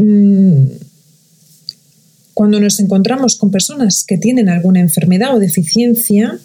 mm, 0.00 0.66
cuando 2.34 2.60
nos 2.60 2.78
encontramos 2.80 3.36
con 3.36 3.50
personas 3.50 4.04
que 4.06 4.18
tienen 4.18 4.48
alguna 4.48 4.80
enfermedad 4.80 5.34
o 5.34 5.38
deficiencia, 5.38 6.38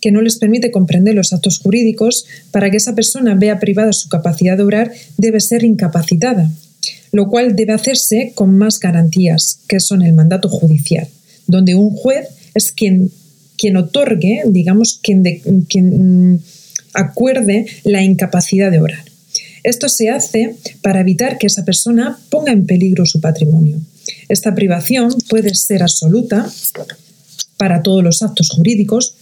que 0.00 0.10
no 0.10 0.20
les 0.20 0.38
permite 0.38 0.72
comprender 0.72 1.14
los 1.14 1.32
actos 1.32 1.60
jurídicos, 1.60 2.26
para 2.50 2.70
que 2.70 2.78
esa 2.78 2.94
persona 2.94 3.36
vea 3.36 3.60
privada 3.60 3.92
su 3.92 4.08
capacidad 4.08 4.56
de 4.56 4.64
obrar, 4.64 4.92
debe 5.16 5.40
ser 5.40 5.62
incapacitada, 5.62 6.50
lo 7.12 7.28
cual 7.28 7.54
debe 7.54 7.74
hacerse 7.74 8.32
con 8.34 8.56
más 8.56 8.80
garantías, 8.80 9.60
que 9.68 9.80
son 9.80 10.02
el 10.02 10.14
mandato 10.14 10.48
judicial, 10.48 11.08
donde 11.46 11.74
un 11.74 11.90
juez 11.90 12.28
es 12.54 12.72
quien, 12.72 13.10
quien 13.56 13.76
otorgue, 13.76 14.42
digamos, 14.46 14.98
quien, 15.02 15.22
quien 15.68 16.32
mm, 16.32 16.40
acuerde 16.94 17.66
la 17.84 18.02
incapacidad 18.02 18.70
de 18.70 18.80
obrar. 18.80 19.04
Esto 19.62 19.88
se 19.88 20.10
hace 20.10 20.56
para 20.80 21.00
evitar 21.00 21.38
que 21.38 21.46
esa 21.46 21.64
persona 21.64 22.18
ponga 22.30 22.50
en 22.50 22.66
peligro 22.66 23.06
su 23.06 23.20
patrimonio. 23.20 23.78
Esta 24.28 24.54
privación 24.54 25.14
puede 25.28 25.54
ser 25.54 25.82
absoluta 25.82 26.50
para 27.56 27.82
todos 27.82 28.02
los 28.02 28.22
actos 28.22 28.50
jurídicos 28.50 29.14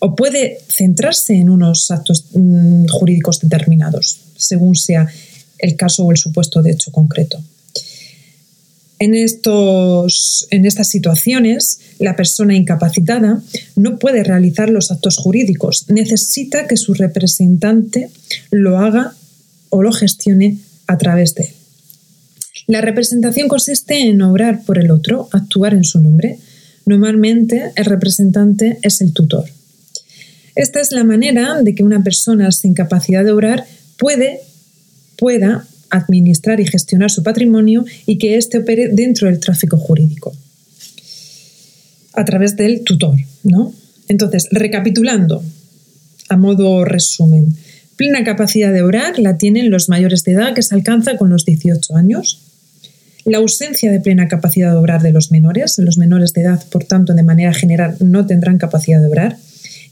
o 0.00 0.16
puede 0.16 0.58
centrarse 0.68 1.34
en 1.34 1.48
unos 1.48 1.90
actos 1.90 2.24
mm, 2.34 2.86
jurídicos 2.88 3.40
determinados, 3.40 4.18
según 4.36 4.74
sea 4.74 5.06
el 5.64 5.76
caso 5.76 6.04
o 6.04 6.12
el 6.12 6.18
supuesto 6.18 6.62
de 6.62 6.72
hecho 6.72 6.92
concreto. 6.92 7.42
En, 8.98 9.14
estos, 9.14 10.46
en 10.50 10.66
estas 10.66 10.88
situaciones, 10.88 11.80
la 11.98 12.16
persona 12.16 12.54
incapacitada 12.54 13.42
no 13.76 13.98
puede 13.98 14.22
realizar 14.22 14.70
los 14.70 14.90
actos 14.90 15.16
jurídicos, 15.16 15.86
necesita 15.88 16.66
que 16.66 16.76
su 16.76 16.94
representante 16.94 18.10
lo 18.50 18.78
haga 18.78 19.14
o 19.70 19.82
lo 19.82 19.92
gestione 19.92 20.58
a 20.86 20.96
través 20.98 21.34
de 21.34 21.44
él. 21.44 21.50
La 22.66 22.80
representación 22.80 23.48
consiste 23.48 24.08
en 24.08 24.22
obrar 24.22 24.62
por 24.64 24.78
el 24.78 24.90
otro, 24.90 25.28
actuar 25.32 25.74
en 25.74 25.84
su 25.84 26.00
nombre. 26.00 26.38
Normalmente 26.86 27.72
el 27.76 27.84
representante 27.84 28.78
es 28.82 29.00
el 29.00 29.12
tutor. 29.12 29.44
Esta 30.54 30.80
es 30.80 30.92
la 30.92 31.04
manera 31.04 31.62
de 31.62 31.74
que 31.74 31.82
una 31.82 32.02
persona 32.02 32.50
sin 32.52 32.74
capacidad 32.74 33.24
de 33.24 33.32
obrar 33.32 33.66
puede, 33.98 34.40
pueda 35.16 35.66
administrar 35.90 36.60
y 36.60 36.66
gestionar 36.66 37.10
su 37.10 37.22
patrimonio 37.22 37.84
y 38.06 38.18
que 38.18 38.36
éste 38.36 38.58
opere 38.58 38.88
dentro 38.88 39.28
del 39.28 39.40
tráfico 39.40 39.76
jurídico 39.76 40.34
a 42.12 42.24
través 42.24 42.56
del 42.56 42.84
tutor, 42.84 43.18
¿no? 43.42 43.72
Entonces, 44.08 44.48
recapitulando, 44.50 45.42
a 46.28 46.36
modo 46.36 46.84
resumen, 46.84 47.56
plena 47.96 48.24
capacidad 48.24 48.72
de 48.72 48.82
obrar 48.82 49.18
la 49.18 49.36
tienen 49.36 49.70
los 49.70 49.88
mayores 49.88 50.22
de 50.24 50.32
edad 50.32 50.54
que 50.54 50.62
se 50.62 50.74
alcanza 50.74 51.16
con 51.16 51.30
los 51.30 51.44
18 51.44 51.96
años. 51.96 52.40
La 53.24 53.38
ausencia 53.38 53.90
de 53.90 54.00
plena 54.00 54.28
capacidad 54.28 54.70
de 54.70 54.76
obrar 54.76 55.02
de 55.02 55.10
los 55.10 55.30
menores, 55.30 55.76
los 55.78 55.96
menores 55.96 56.32
de 56.34 56.42
edad, 56.42 56.62
por 56.70 56.84
tanto, 56.84 57.14
de 57.14 57.22
manera 57.22 57.54
general, 57.54 57.96
no 58.00 58.26
tendrán 58.26 58.58
capacidad 58.58 59.00
de 59.00 59.08
obrar 59.08 59.38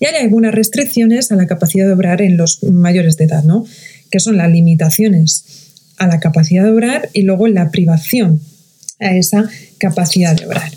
y 0.02 0.04
hay 0.04 0.16
algunas 0.16 0.52
restricciones 0.52 1.30
a 1.30 1.36
la 1.36 1.46
capacidad 1.46 1.86
de 1.86 1.92
obrar 1.92 2.22
en 2.22 2.36
los 2.36 2.60
mayores 2.64 3.16
de 3.16 3.24
edad, 3.24 3.44
¿no? 3.44 3.64
Que 4.12 4.20
son 4.20 4.36
las 4.36 4.52
limitaciones 4.52 5.44
a 5.96 6.06
la 6.06 6.20
capacidad 6.20 6.64
de 6.64 6.70
obrar 6.70 7.08
y 7.14 7.22
luego 7.22 7.48
la 7.48 7.70
privación 7.70 8.40
a 9.00 9.16
esa 9.16 9.48
capacidad 9.78 10.36
de 10.36 10.46
obrar. 10.46 10.70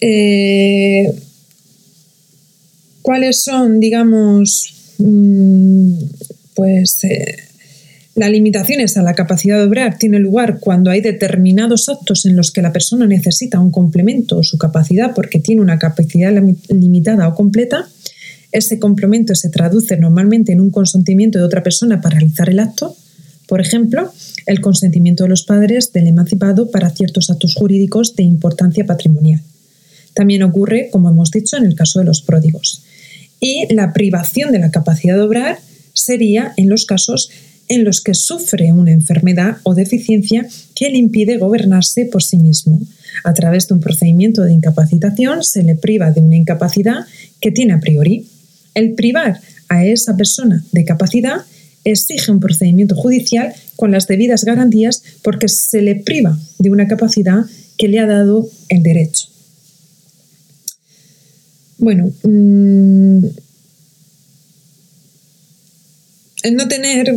Eh, 0.00 1.14
¿Cuáles 3.02 3.44
son, 3.44 3.78
digamos, 3.80 4.74
mm, 4.98 5.94
pues 6.54 7.04
eh, 7.04 7.36
las 8.16 8.30
limitaciones 8.30 8.96
a 8.96 9.02
la 9.02 9.14
capacidad 9.14 9.58
de 9.58 9.64
obrar 9.64 9.96
tienen 9.96 10.22
lugar 10.22 10.58
cuando 10.58 10.90
hay 10.90 11.00
determinados 11.00 11.88
actos 11.88 12.26
en 12.26 12.36
los 12.36 12.50
que 12.50 12.62
la 12.62 12.72
persona 12.72 13.06
necesita 13.06 13.60
un 13.60 13.70
complemento 13.70 14.38
o 14.38 14.42
su 14.42 14.58
capacidad 14.58 15.14
porque 15.14 15.38
tiene 15.38 15.62
una 15.62 15.78
capacidad 15.78 16.32
limitada 16.68 17.28
o 17.28 17.34
completa. 17.34 17.88
Ese 18.52 18.78
complemento 18.78 19.34
se 19.34 19.48
traduce 19.48 19.96
normalmente 19.96 20.52
en 20.52 20.60
un 20.60 20.70
consentimiento 20.70 21.38
de 21.38 21.44
otra 21.44 21.62
persona 21.62 22.00
para 22.00 22.18
realizar 22.18 22.50
el 22.50 22.60
acto. 22.60 22.96
Por 23.46 23.60
ejemplo, 23.60 24.12
el 24.46 24.60
consentimiento 24.60 25.24
de 25.24 25.30
los 25.30 25.42
padres 25.42 25.92
del 25.92 26.06
emancipado 26.06 26.70
para 26.70 26.90
ciertos 26.90 27.30
actos 27.30 27.54
jurídicos 27.54 28.14
de 28.14 28.22
importancia 28.22 28.84
patrimonial. 28.84 29.40
También 30.14 30.42
ocurre, 30.42 30.90
como 30.92 31.08
hemos 31.08 31.30
dicho, 31.30 31.56
en 31.56 31.64
el 31.64 31.74
caso 31.74 31.98
de 31.98 32.04
los 32.04 32.22
pródigos. 32.22 32.82
Y 33.40 33.72
la 33.74 33.92
privación 33.92 34.52
de 34.52 34.58
la 34.58 34.70
capacidad 34.70 35.16
de 35.16 35.22
obrar 35.22 35.58
sería 35.94 36.52
en 36.56 36.68
los 36.68 36.84
casos 36.84 37.30
en 37.68 37.84
los 37.84 38.02
que 38.02 38.14
sufre 38.14 38.72
una 38.72 38.92
enfermedad 38.92 39.56
o 39.62 39.74
deficiencia 39.74 40.46
que 40.74 40.90
le 40.90 40.98
impide 40.98 41.38
gobernarse 41.38 42.04
por 42.04 42.22
sí 42.22 42.36
mismo. 42.36 42.80
A 43.24 43.32
través 43.32 43.68
de 43.68 43.74
un 43.74 43.80
procedimiento 43.80 44.42
de 44.42 44.52
incapacitación 44.52 45.42
se 45.42 45.62
le 45.62 45.74
priva 45.74 46.10
de 46.10 46.20
una 46.20 46.36
incapacidad 46.36 47.06
que 47.40 47.50
tiene 47.50 47.72
a 47.72 47.80
priori. 47.80 48.26
El 48.74 48.94
privar 48.94 49.40
a 49.68 49.84
esa 49.84 50.16
persona 50.16 50.64
de 50.72 50.84
capacidad 50.84 51.44
exige 51.84 52.30
un 52.30 52.40
procedimiento 52.40 52.94
judicial 52.94 53.52
con 53.76 53.90
las 53.90 54.06
debidas 54.06 54.44
garantías 54.44 55.02
porque 55.22 55.48
se 55.48 55.82
le 55.82 55.96
priva 55.96 56.38
de 56.58 56.70
una 56.70 56.86
capacidad 56.86 57.44
que 57.76 57.88
le 57.88 57.98
ha 57.98 58.06
dado 58.06 58.48
el 58.68 58.82
derecho. 58.82 59.26
Bueno, 61.78 62.12
mm, 62.22 63.24
el 66.44 66.56
no 66.56 66.68
tener 66.68 67.12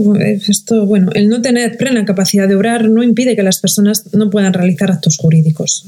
esto, 0.48 0.86
bueno, 0.86 1.12
el 1.14 1.30
no 1.30 1.42
tener 1.42 1.78
plena 1.78 2.06
capacidad 2.06 2.48
de 2.48 2.56
obrar 2.56 2.90
no 2.90 3.04
impide 3.04 3.36
que 3.36 3.44
las 3.44 3.60
personas 3.60 4.14
no 4.14 4.30
puedan 4.30 4.54
realizar 4.54 4.92
actos 4.92 5.18
jurídicos. 5.18 5.86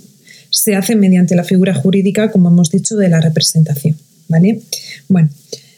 Se 0.49 0.75
hace 0.75 0.95
mediante 0.95 1.35
la 1.35 1.43
figura 1.43 1.73
jurídica, 1.73 2.31
como 2.31 2.49
hemos 2.49 2.71
dicho, 2.71 2.95
de 2.95 3.09
la 3.09 3.19
representación. 3.19 3.95
¿Vale? 4.27 4.61
Bueno, 5.07 5.29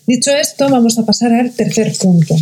dicho 0.07 0.31
esto, 0.31 0.69
vamos 0.69 0.97
a 0.97 1.05
pasar 1.05 1.33
al 1.33 1.51
tercer 1.51 1.93
punto. 1.97 2.35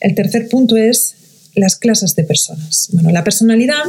El 0.00 0.14
tercer 0.14 0.48
punto 0.48 0.76
es 0.76 1.14
las 1.54 1.76
clases 1.76 2.14
de 2.16 2.24
personas. 2.24 2.88
Bueno, 2.92 3.10
la 3.10 3.24
personalidad 3.24 3.82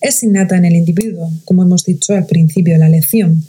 es 0.00 0.22
innata 0.22 0.56
en 0.56 0.64
el 0.64 0.76
individuo, 0.76 1.30
como 1.44 1.62
hemos 1.62 1.84
dicho 1.84 2.14
al 2.14 2.26
principio 2.26 2.74
de 2.74 2.80
la 2.80 2.88
lección. 2.88 3.44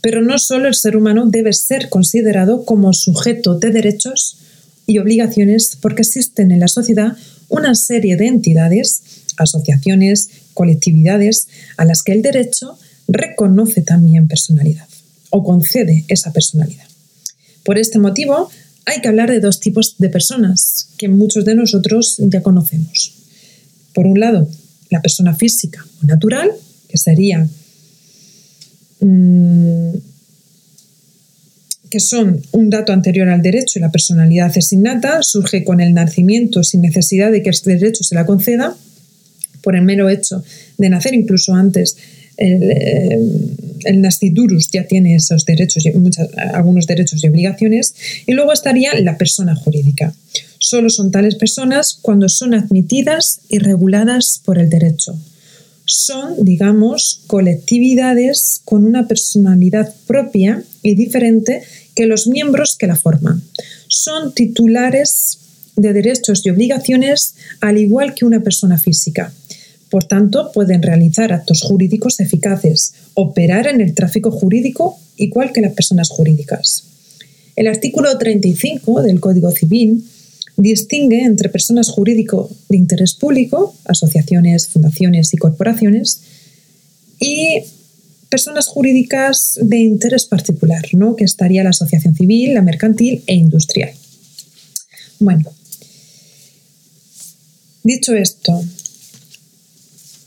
Pero 0.00 0.20
no 0.20 0.38
solo 0.38 0.68
el 0.68 0.74
ser 0.74 0.96
humano 0.96 1.26
debe 1.26 1.52
ser 1.54 1.88
considerado 1.88 2.64
como 2.64 2.92
sujeto 2.92 3.58
de 3.58 3.70
derechos 3.70 4.38
y 4.86 4.98
obligaciones 4.98 5.78
porque 5.80 6.02
existen 6.02 6.52
en 6.52 6.60
la 6.60 6.68
sociedad 6.68 7.16
una 7.48 7.74
serie 7.74 8.16
de 8.16 8.26
entidades, 8.26 9.02
asociaciones, 9.38 10.28
colectividades 10.52 11.48
a 11.78 11.86
las 11.86 12.02
que 12.02 12.12
el 12.12 12.20
derecho 12.20 12.78
reconoce 13.08 13.80
también 13.80 14.28
personalidad 14.28 14.86
o 15.30 15.42
concede 15.42 16.04
esa 16.08 16.32
personalidad. 16.32 16.84
Por 17.64 17.78
este 17.78 17.98
motivo, 17.98 18.50
hay 18.86 19.00
que 19.00 19.08
hablar 19.08 19.30
de 19.30 19.40
dos 19.40 19.60
tipos 19.60 19.96
de 19.98 20.08
personas 20.10 20.90
que 20.98 21.08
muchos 21.08 21.44
de 21.44 21.54
nosotros 21.54 22.16
ya 22.18 22.42
conocemos. 22.42 23.14
Por 23.92 24.06
un 24.06 24.20
lado, 24.20 24.48
la 24.90 25.00
persona 25.00 25.34
física 25.34 25.84
o 26.02 26.06
natural, 26.06 26.50
que 26.88 26.98
sería 26.98 27.48
mm, 29.00 29.94
que 31.90 32.00
son 32.00 32.42
un 32.52 32.70
dato 32.70 32.92
anterior 32.92 33.28
al 33.28 33.40
derecho 33.40 33.78
y 33.78 33.82
la 33.82 33.92
personalidad 33.92 34.52
es 34.56 34.72
innata, 34.72 35.20
surge 35.22 35.64
con 35.64 35.80
el 35.80 35.94
nacimiento 35.94 36.64
sin 36.64 36.80
necesidad 36.80 37.30
de 37.30 37.42
que 37.42 37.50
este 37.50 37.74
derecho 37.74 38.02
se 38.02 38.16
la 38.16 38.26
conceda, 38.26 38.76
por 39.62 39.74
el 39.76 39.82
mero 39.82 40.08
hecho 40.08 40.44
de 40.76 40.90
nacer 40.90 41.14
incluso 41.14 41.54
antes. 41.54 41.96
El, 42.36 42.70
eh, 42.70 43.18
el 43.84 44.00
nasciturus 44.00 44.70
ya 44.70 44.86
tiene 44.86 45.14
esos 45.14 45.44
derechos, 45.44 45.84
algunos 46.52 46.86
derechos 46.86 47.22
y 47.22 47.28
obligaciones, 47.28 47.94
y 48.26 48.32
luego 48.32 48.52
estaría 48.52 48.98
la 49.00 49.16
persona 49.16 49.54
jurídica. 49.54 50.14
Solo 50.58 50.90
son 50.90 51.10
tales 51.10 51.34
personas 51.36 51.98
cuando 52.00 52.28
son 52.28 52.54
admitidas 52.54 53.40
y 53.48 53.58
reguladas 53.58 54.40
por 54.44 54.58
el 54.58 54.70
derecho. 54.70 55.18
Son, 55.86 56.42
digamos, 56.42 57.20
colectividades 57.26 58.62
con 58.64 58.84
una 58.84 59.06
personalidad 59.06 59.94
propia 60.06 60.62
y 60.82 60.94
diferente 60.94 61.62
que 61.94 62.06
los 62.06 62.26
miembros 62.26 62.76
que 62.78 62.86
la 62.86 62.96
forman. 62.96 63.42
Son 63.88 64.32
titulares 64.32 65.38
de 65.76 65.92
derechos 65.92 66.46
y 66.46 66.50
obligaciones 66.50 67.34
al 67.60 67.78
igual 67.78 68.14
que 68.14 68.24
una 68.24 68.40
persona 68.40 68.78
física. 68.78 69.32
Por 69.94 70.02
tanto, 70.02 70.50
pueden 70.50 70.82
realizar 70.82 71.32
actos 71.32 71.62
jurídicos 71.62 72.18
eficaces, 72.18 72.94
operar 73.14 73.68
en 73.68 73.80
el 73.80 73.94
tráfico 73.94 74.32
jurídico 74.32 74.98
igual 75.16 75.52
que 75.52 75.60
las 75.60 75.72
personas 75.74 76.08
jurídicas. 76.08 76.82
El 77.54 77.68
artículo 77.68 78.18
35 78.18 79.02
del 79.02 79.20
Código 79.20 79.52
Civil 79.52 80.04
distingue 80.56 81.22
entre 81.22 81.48
personas 81.48 81.90
jurídico 81.90 82.50
de 82.68 82.76
interés 82.76 83.14
público, 83.14 83.76
asociaciones, 83.84 84.66
fundaciones 84.66 85.32
y 85.32 85.36
corporaciones, 85.36 86.22
y 87.20 87.62
personas 88.28 88.66
jurídicas 88.66 89.60
de 89.62 89.78
interés 89.78 90.26
particular, 90.26 90.82
¿no? 90.94 91.14
que 91.14 91.22
estaría 91.22 91.62
la 91.62 91.70
asociación 91.70 92.16
civil, 92.16 92.52
la 92.54 92.62
mercantil 92.62 93.22
e 93.28 93.34
industrial. 93.34 93.92
Bueno, 95.20 95.52
dicho 97.84 98.12
esto, 98.16 98.60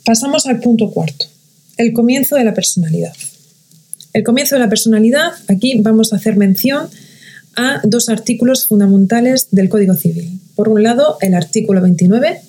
pasamos 0.07 0.45
al 0.45 0.61
punto 0.61 0.89
cuarto, 0.89 1.25
el 1.75 1.91
comienzo 1.91 2.37
de 2.37 2.45
la 2.45 2.53
personalidad. 2.53 3.11
El 4.13 4.23
comienzo 4.23 4.55
de 4.55 4.59
la 4.59 4.69
personalidad, 4.69 5.33
aquí 5.49 5.81
vamos 5.81 6.13
a 6.13 6.15
hacer 6.15 6.37
mención 6.37 6.87
a 7.57 7.81
dos 7.83 8.07
artículos 8.07 8.67
fundamentales 8.67 9.49
del 9.51 9.67
Código 9.67 9.95
Civil. 9.95 10.39
Por 10.55 10.69
un 10.69 10.81
lado, 10.81 11.17
el 11.19 11.33
artículo 11.33 11.81
29, 11.81 12.39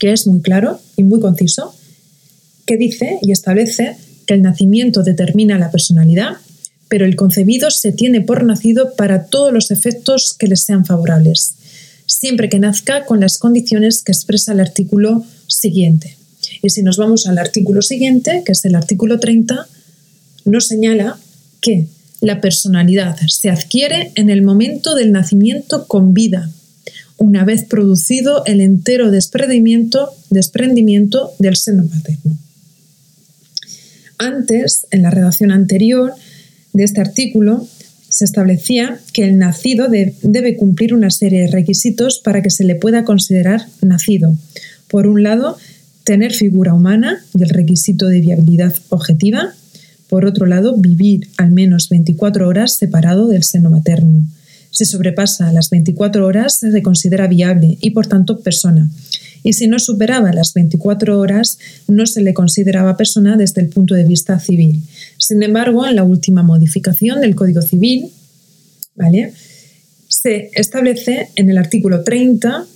que 0.00 0.12
es 0.12 0.26
muy 0.26 0.40
claro 0.40 0.80
y 0.96 1.04
muy 1.04 1.20
conciso, 1.20 1.76
que 2.64 2.76
dice 2.76 3.20
y 3.22 3.30
establece 3.30 3.96
que 4.26 4.34
el 4.34 4.42
nacimiento 4.42 5.04
determina 5.04 5.60
la 5.60 5.70
personalidad, 5.70 6.38
pero 6.88 7.06
el 7.06 7.14
concebido 7.14 7.70
se 7.70 7.92
tiene 7.92 8.20
por 8.20 8.42
nacido 8.42 8.96
para 8.96 9.26
todos 9.26 9.52
los 9.52 9.70
efectos 9.70 10.34
que 10.36 10.48
le 10.48 10.56
sean 10.56 10.84
favorables, 10.84 11.54
siempre 12.06 12.48
que 12.48 12.58
nazca 12.58 13.04
con 13.04 13.20
las 13.20 13.38
condiciones 13.38 14.02
que 14.02 14.10
expresa 14.10 14.54
el 14.54 14.58
artículo 14.58 15.24
siguiente. 15.46 16.16
Y 16.62 16.70
si 16.70 16.82
nos 16.82 16.96
vamos 16.96 17.26
al 17.26 17.38
artículo 17.38 17.82
siguiente, 17.82 18.42
que 18.44 18.52
es 18.52 18.64
el 18.64 18.74
artículo 18.74 19.20
30, 19.20 19.66
nos 20.44 20.66
señala 20.66 21.18
que 21.60 21.86
la 22.20 22.40
personalidad 22.40 23.16
se 23.28 23.50
adquiere 23.50 24.12
en 24.14 24.30
el 24.30 24.42
momento 24.42 24.94
del 24.94 25.12
nacimiento 25.12 25.86
con 25.86 26.14
vida, 26.14 26.50
una 27.18 27.44
vez 27.44 27.64
producido 27.64 28.44
el 28.46 28.60
entero 28.60 29.10
desprendimiento, 29.10 30.12
del 30.30 31.56
seno 31.56 31.84
materno. 31.84 32.36
Antes, 34.18 34.86
en 34.90 35.02
la 35.02 35.10
redacción 35.10 35.50
anterior 35.50 36.14
de 36.72 36.84
este 36.84 37.00
artículo, 37.00 37.66
se 38.08 38.24
establecía 38.24 38.98
que 39.12 39.24
el 39.24 39.38
nacido 39.38 39.88
debe 39.88 40.56
cumplir 40.56 40.94
una 40.94 41.10
serie 41.10 41.42
de 41.42 41.48
requisitos 41.48 42.20
para 42.24 42.42
que 42.42 42.50
se 42.50 42.64
le 42.64 42.74
pueda 42.74 43.04
considerar 43.04 43.66
nacido. 43.82 44.34
Por 44.88 45.06
un 45.06 45.22
lado, 45.22 45.58
tener 46.06 46.32
figura 46.32 46.72
humana 46.72 47.22
y 47.34 47.42
el 47.42 47.50
requisito 47.50 48.06
de 48.06 48.20
viabilidad 48.20 48.74
objetiva. 48.88 49.52
Por 50.08 50.24
otro 50.24 50.46
lado, 50.46 50.76
vivir 50.76 51.28
al 51.36 51.50
menos 51.50 51.88
24 51.90 52.48
horas 52.48 52.76
separado 52.76 53.26
del 53.26 53.42
seno 53.42 53.70
materno. 53.70 54.24
Si 54.70 54.84
sobrepasa 54.84 55.52
las 55.52 55.68
24 55.68 56.24
horas, 56.24 56.58
se 56.60 56.82
considera 56.82 57.26
viable 57.26 57.76
y, 57.80 57.90
por 57.90 58.06
tanto, 58.06 58.38
persona 58.40 58.88
y 59.42 59.52
si 59.52 59.68
no 59.68 59.78
superaba 59.78 60.32
las 60.32 60.54
24 60.54 61.20
horas 61.20 61.58
no 61.86 62.06
se 62.06 62.20
le 62.20 62.34
consideraba 62.34 62.96
persona 62.96 63.36
desde 63.36 63.60
el 63.60 63.68
punto 63.68 63.94
de 63.94 64.04
vista 64.04 64.40
civil. 64.40 64.82
Sin 65.18 65.40
embargo, 65.40 65.86
en 65.86 65.94
la 65.94 66.02
última 66.02 66.42
modificación 66.42 67.20
del 67.20 67.36
Código 67.36 67.62
Civil, 67.62 68.10
¿vale? 68.96 69.32
se 70.08 70.50
establece 70.54 71.28
en 71.36 71.48
el 71.50 71.58
artículo 71.58 72.02
30, 72.02 72.66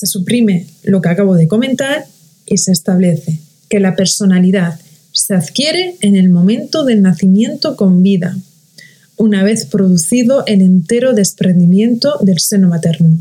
se 0.00 0.06
suprime 0.06 0.66
lo 0.82 1.02
que 1.02 1.10
acabo 1.10 1.34
de 1.34 1.46
comentar 1.46 2.06
y 2.46 2.56
se 2.56 2.72
establece 2.72 3.38
que 3.68 3.80
la 3.80 3.96
personalidad 3.96 4.80
se 5.12 5.34
adquiere 5.34 5.96
en 6.00 6.16
el 6.16 6.30
momento 6.30 6.86
del 6.86 7.02
nacimiento 7.02 7.76
con 7.76 8.02
vida, 8.02 8.34
una 9.18 9.44
vez 9.44 9.66
producido 9.66 10.46
el 10.46 10.62
entero 10.62 11.12
desprendimiento 11.12 12.14
del 12.22 12.38
seno 12.38 12.68
materno, 12.68 13.18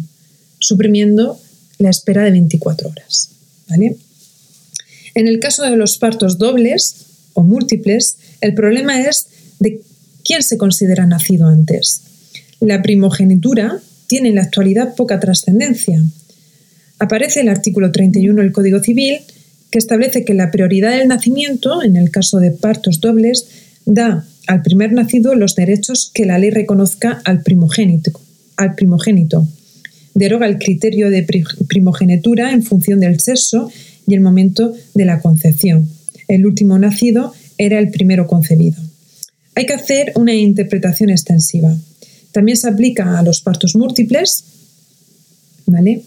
suprimiendo 0.60 1.38
la 1.80 1.89
espera 1.89 2.24
de 2.24 2.32
24 2.32 2.88
horas. 2.88 3.32
En 5.15 5.28
el 5.28 5.42
caso 5.42 5.63
de 5.63 5.76
los 5.76 5.98
partos 5.98 6.38
dobles 6.38 6.96
o 7.34 7.44
múltiples, 7.44 8.15
el 8.39 8.54
problema 8.54 9.02
es 9.02 9.28
de 9.60 9.82
quién 10.24 10.44
se 10.44 10.58
considera 10.58 11.06
nacido 11.06 11.46
antes. 11.48 12.04
La 12.62 12.82
primogenitura 12.82 13.82
tiene 14.08 14.30
en 14.30 14.36
la 14.36 14.44
actualidad 14.44 14.96
poca 14.96 15.20
trascendencia. 15.20 16.02
Aparece 16.99 17.41
el 17.41 17.49
artículo 17.49 17.91
31 17.91 18.41
del 18.41 18.51
Código 18.51 18.79
Civil 18.81 19.19
que 19.71 19.79
establece 19.79 20.25
que 20.25 20.33
la 20.33 20.51
prioridad 20.51 20.97
del 20.97 21.07
nacimiento, 21.07 21.83
en 21.83 21.95
el 21.95 22.12
caso 22.12 22.39
de 22.39 22.51
partos 22.51 22.99
dobles, 23.01 23.47
da 23.85 24.25
al 24.47 24.62
primer 24.62 24.91
nacido 24.93 25.35
los 25.35 25.55
derechos 25.55 26.12
que 26.13 26.25
la 26.25 26.39
ley 26.39 26.49
reconozca 26.49 27.21
al 27.23 27.43
primogénito. 27.43 28.12
Primogénito 28.75 29.47
deroga 30.13 30.47
el 30.47 30.57
criterio 30.57 31.09
de 31.09 31.25
primogenitura 31.67 32.51
en 32.51 32.63
función 32.63 32.99
del 32.99 33.19
sexo 33.19 33.71
y 34.05 34.15
el 34.15 34.21
momento 34.21 34.73
de 34.93 35.05
la 35.05 35.21
concepción. 35.21 35.88
El 36.27 36.45
último 36.45 36.77
nacido 36.77 37.33
era 37.57 37.79
el 37.79 37.89
primero 37.89 38.27
concebido. 38.27 38.81
Hay 39.55 39.65
que 39.65 39.73
hacer 39.73 40.12
una 40.15 40.33
interpretación 40.33 41.09
extensiva. 41.09 41.73
También 42.31 42.57
se 42.57 42.67
aplica 42.67 43.17
a 43.17 43.23
los 43.23 43.41
partos 43.41 43.75
múltiples, 43.75 44.43
¿vale? 45.65 46.03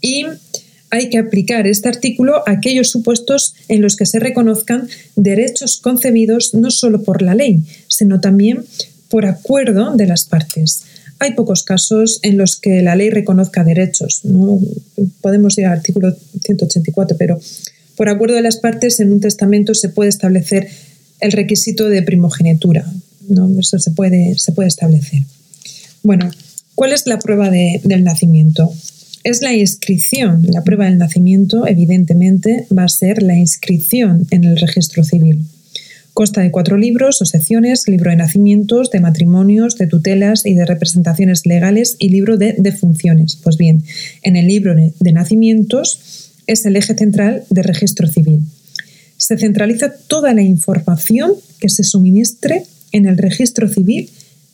Y 0.00 0.26
hay 0.90 1.10
que 1.10 1.18
aplicar 1.18 1.66
este 1.66 1.88
artículo 1.88 2.42
a 2.46 2.52
aquellos 2.52 2.90
supuestos 2.90 3.54
en 3.68 3.82
los 3.82 3.96
que 3.96 4.06
se 4.06 4.18
reconozcan 4.18 4.88
derechos 5.16 5.78
concebidos 5.78 6.54
no 6.54 6.70
solo 6.70 7.02
por 7.02 7.22
la 7.22 7.34
ley, 7.34 7.62
sino 7.88 8.20
también 8.20 8.64
por 9.08 9.26
acuerdo 9.26 9.94
de 9.96 10.06
las 10.06 10.24
partes. 10.24 10.84
Hay 11.18 11.34
pocos 11.34 11.62
casos 11.64 12.20
en 12.22 12.38
los 12.38 12.56
que 12.56 12.82
la 12.82 12.94
ley 12.94 13.10
reconozca 13.10 13.64
derechos. 13.64 14.20
¿no? 14.24 14.60
Podemos 15.20 15.58
ir 15.58 15.66
al 15.66 15.78
artículo 15.78 16.16
184, 16.44 17.16
pero 17.18 17.40
por 17.96 18.08
acuerdo 18.08 18.36
de 18.36 18.42
las 18.42 18.58
partes 18.58 19.00
en 19.00 19.12
un 19.12 19.20
testamento 19.20 19.74
se 19.74 19.88
puede 19.88 20.10
establecer 20.10 20.68
el 21.20 21.32
requisito 21.32 21.88
de 21.88 22.02
primogenitura. 22.02 22.90
¿no? 23.28 23.50
Eso 23.58 23.78
se 23.78 23.90
puede, 23.90 24.38
se 24.38 24.52
puede 24.52 24.68
establecer. 24.68 25.22
Bueno, 26.02 26.30
¿cuál 26.74 26.92
es 26.92 27.06
la 27.06 27.18
prueba 27.18 27.50
del 27.50 28.04
nacimiento? 28.04 28.72
Es 29.28 29.42
la 29.42 29.52
inscripción. 29.52 30.46
La 30.48 30.64
prueba 30.64 30.86
del 30.86 30.96
nacimiento, 30.96 31.66
evidentemente, 31.66 32.66
va 32.72 32.84
a 32.84 32.88
ser 32.88 33.22
la 33.22 33.36
inscripción 33.36 34.26
en 34.30 34.44
el 34.44 34.56
registro 34.56 35.04
civil. 35.04 35.44
Consta 36.14 36.40
de 36.40 36.50
cuatro 36.50 36.78
libros 36.78 37.20
o 37.20 37.26
secciones, 37.26 37.86
libro 37.88 38.10
de 38.10 38.16
nacimientos, 38.16 38.90
de 38.90 39.00
matrimonios, 39.00 39.76
de 39.76 39.86
tutelas 39.86 40.46
y 40.46 40.54
de 40.54 40.64
representaciones 40.64 41.44
legales 41.44 41.96
y 41.98 42.08
libro 42.08 42.38
de 42.38 42.54
defunciones. 42.56 43.36
Pues 43.36 43.58
bien, 43.58 43.82
en 44.22 44.36
el 44.36 44.46
libro 44.46 44.74
de 44.74 45.12
nacimientos 45.12 46.30
es 46.46 46.64
el 46.64 46.76
eje 46.76 46.94
central 46.94 47.44
del 47.50 47.64
registro 47.64 48.08
civil. 48.08 48.40
Se 49.18 49.36
centraliza 49.36 49.92
toda 49.92 50.32
la 50.32 50.40
información 50.40 51.32
que 51.60 51.68
se 51.68 51.84
suministre 51.84 52.62
en 52.92 53.04
el 53.04 53.18
registro 53.18 53.68
civil 53.68 54.08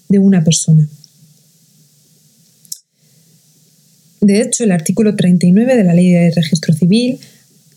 de 0.08 0.18
una 0.18 0.42
persona. 0.42 0.88
De 4.24 4.40
hecho, 4.40 4.64
el 4.64 4.72
artículo 4.72 5.16
39 5.16 5.76
de 5.76 5.84
la 5.84 5.92
Ley 5.92 6.10
de 6.10 6.30
Registro 6.30 6.72
Civil 6.72 7.18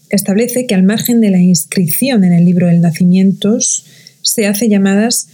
establece 0.10 0.66
que 0.66 0.76
al 0.76 0.84
margen 0.84 1.20
de 1.20 1.30
la 1.30 1.42
inscripción 1.42 2.24
en 2.24 2.32
el 2.32 2.46
libro 2.46 2.68
de 2.68 2.80
nacimientos 2.80 3.84
se 4.22 4.48
hace 4.48 4.70
llamadas 4.70 5.28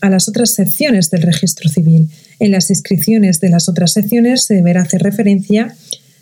a 0.00 0.10
las 0.10 0.28
otras 0.28 0.54
secciones 0.54 1.10
del 1.10 1.22
registro 1.22 1.68
civil. 1.68 2.08
En 2.38 2.52
las 2.52 2.70
inscripciones 2.70 3.40
de 3.40 3.48
las 3.48 3.68
otras 3.68 3.92
secciones 3.94 4.44
se 4.44 4.54
deberá 4.54 4.82
hacer 4.82 5.02
referencia, 5.02 5.74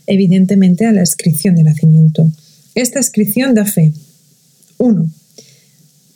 evidentemente, 0.06 0.86
a 0.86 0.92
la 0.92 1.00
inscripción 1.00 1.54
de 1.54 1.64
nacimiento. 1.64 2.30
Esta 2.74 3.00
inscripción 3.00 3.52
da 3.52 3.66
fe. 3.66 3.92
1. 4.78 5.10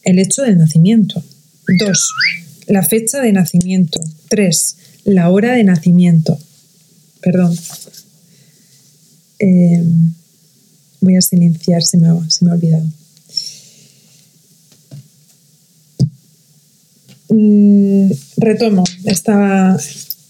El 0.04 0.18
hecho 0.18 0.40
del 0.40 0.56
nacimiento. 0.56 1.22
2. 1.78 2.08
La 2.68 2.82
fecha 2.82 3.20
de 3.20 3.32
nacimiento. 3.32 4.00
3. 4.30 4.76
La 5.04 5.28
hora 5.28 5.52
de 5.52 5.64
nacimiento. 5.64 6.38
Perdón. 7.20 7.54
Eh, 9.44 9.82
voy 11.00 11.16
a 11.16 11.20
silenciar, 11.20 11.82
se 11.82 11.98
me 11.98 12.08
ha, 12.08 12.30
se 12.30 12.44
me 12.44 12.52
ha 12.52 12.54
olvidado. 12.54 12.86
Mm, 17.28 18.12
retomo, 18.36 18.84
estaba, 19.04 19.76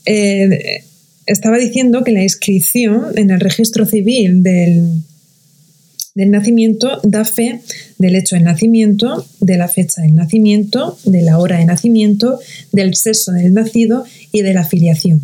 eh, 0.06 0.84
estaba 1.26 1.58
diciendo 1.58 2.04
que 2.04 2.12
la 2.12 2.22
inscripción 2.22 3.06
en 3.16 3.30
el 3.30 3.40
registro 3.40 3.84
civil 3.84 4.42
del, 4.42 5.02
del 6.14 6.30
nacimiento 6.30 6.98
da 7.02 7.26
fe 7.26 7.60
del 7.98 8.16
hecho 8.16 8.36
de 8.36 8.42
nacimiento, 8.42 9.26
de 9.40 9.58
la 9.58 9.68
fecha 9.68 10.00
del 10.00 10.14
nacimiento, 10.14 10.96
de 11.04 11.20
la 11.20 11.38
hora 11.38 11.58
de 11.58 11.66
nacimiento, 11.66 12.40
del 12.72 12.94
sexo 12.94 13.32
del 13.32 13.52
nacido 13.52 14.06
y 14.32 14.40
de 14.40 14.54
la 14.54 14.64
filiación. 14.64 15.20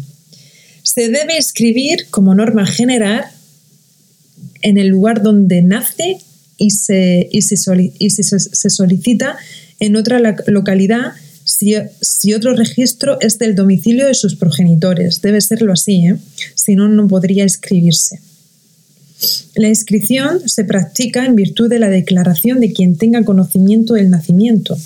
Se 0.83 1.09
debe 1.09 1.39
escribir 1.39 2.09
como 2.11 2.35
norma 2.35 2.67
general 2.67 3.25
en 4.63 4.79
el 4.79 4.89
lugar 4.89 5.23
donde 5.23 5.63
nace 5.63 6.19
y 6.57 6.71
se, 6.71 7.29
y 7.31 7.43
se, 7.43 8.71
solicita 8.71 9.37
en 9.81 9.97
otra 9.97 10.21
localidad 10.47 11.13
si, 11.45 12.35
otro 12.35 12.55
registro 12.55 13.19
es 13.21 13.39
del 13.39 13.55
domicilio 13.55 14.07
de 14.07 14.15
sus 14.15 14.37
progenitores. 14.37 15.23
Debe 15.23 15.41
serlo 15.41 15.73
así, 15.73 16.07
¿eh? 16.07 16.17
si 16.55 16.75
no, 16.75 16.89
no 16.89 17.09
podría 17.09 17.45
inscribirse. 17.45 18.21
La 19.55 19.69
inscripción 19.69 20.49
se 20.49 20.65
practica 20.65 21.25
en 21.25 21.35
virtud 21.35 21.69
de 21.69 21.79
la 21.79 21.89
declaración 21.89 22.61
de 22.61 22.73
quien 22.73 22.97
tenga 22.97 23.25
conocimiento 23.25 23.95
del 23.95 24.11
nacimiento. 24.11 24.77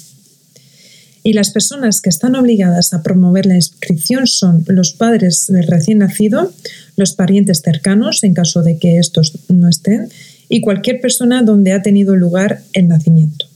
Y 1.24 1.34
las 1.34 1.50
personas 1.50 2.00
que 2.00 2.10
están 2.10 2.34
obligadas 2.34 2.92
a 2.92 3.02
promover 3.02 3.46
la 3.46 3.54
inscripción 3.54 4.26
son 4.26 4.64
los 4.66 4.92
padres 4.92 5.46
del 5.48 5.66
recién 5.66 5.98
nacido, 5.98 6.52
los 6.96 7.12
parientes 7.12 7.62
cercanos, 7.62 8.24
en 8.24 8.34
caso 8.34 8.62
de 8.62 8.78
que 8.78 8.98
estos 8.98 9.38
no 9.48 9.68
estén, 9.68 10.08
y 10.48 10.60
cualquier 10.60 11.00
persona 11.00 11.42
donde 11.42 11.72
ha 11.72 11.82
tenido 11.82 12.16
lugar 12.16 12.62
el 12.72 12.88
nacimiento. 12.88 13.46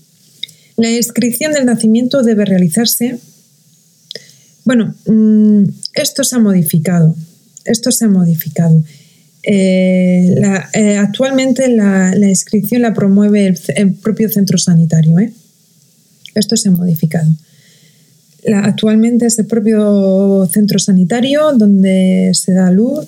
La 0.77 0.91
inscripción 0.91 1.53
del 1.53 1.67
nacimiento 1.67 2.23
debe 2.23 2.45
realizarse. 2.45 3.19
Bueno, 4.65 4.95
mm, 5.07 5.65
esto 5.95 6.23
se 6.23 6.37
ha 6.37 6.39
modificado. 6.39 7.17
Esto 7.65 7.91
se 7.91 8.05
ha 8.05 8.09
modificado. 8.09 8.83
Eh, 9.43 10.35
eh, 10.73 10.97
actualmente 10.97 11.69
la, 11.69 12.17
inscripción 12.17 12.83
la 12.83 12.95
promueve 12.95 13.55
el, 13.77 13.95
propio 13.95 14.29
centro 14.29 14.59
sanitario. 14.59 15.19
¿eh? 15.19 15.33
Esto 16.35 16.57
se 16.57 16.69
ha 16.69 16.73
modificado. 16.73 17.31
Actualmente 18.55 19.27
es 19.27 19.39
el 19.39 19.47
propio 19.47 20.47
centro 20.51 20.79
sanitario 20.79 21.53
donde 21.53 22.31
se 22.35 22.53
da 22.53 22.71
luz 22.71 23.07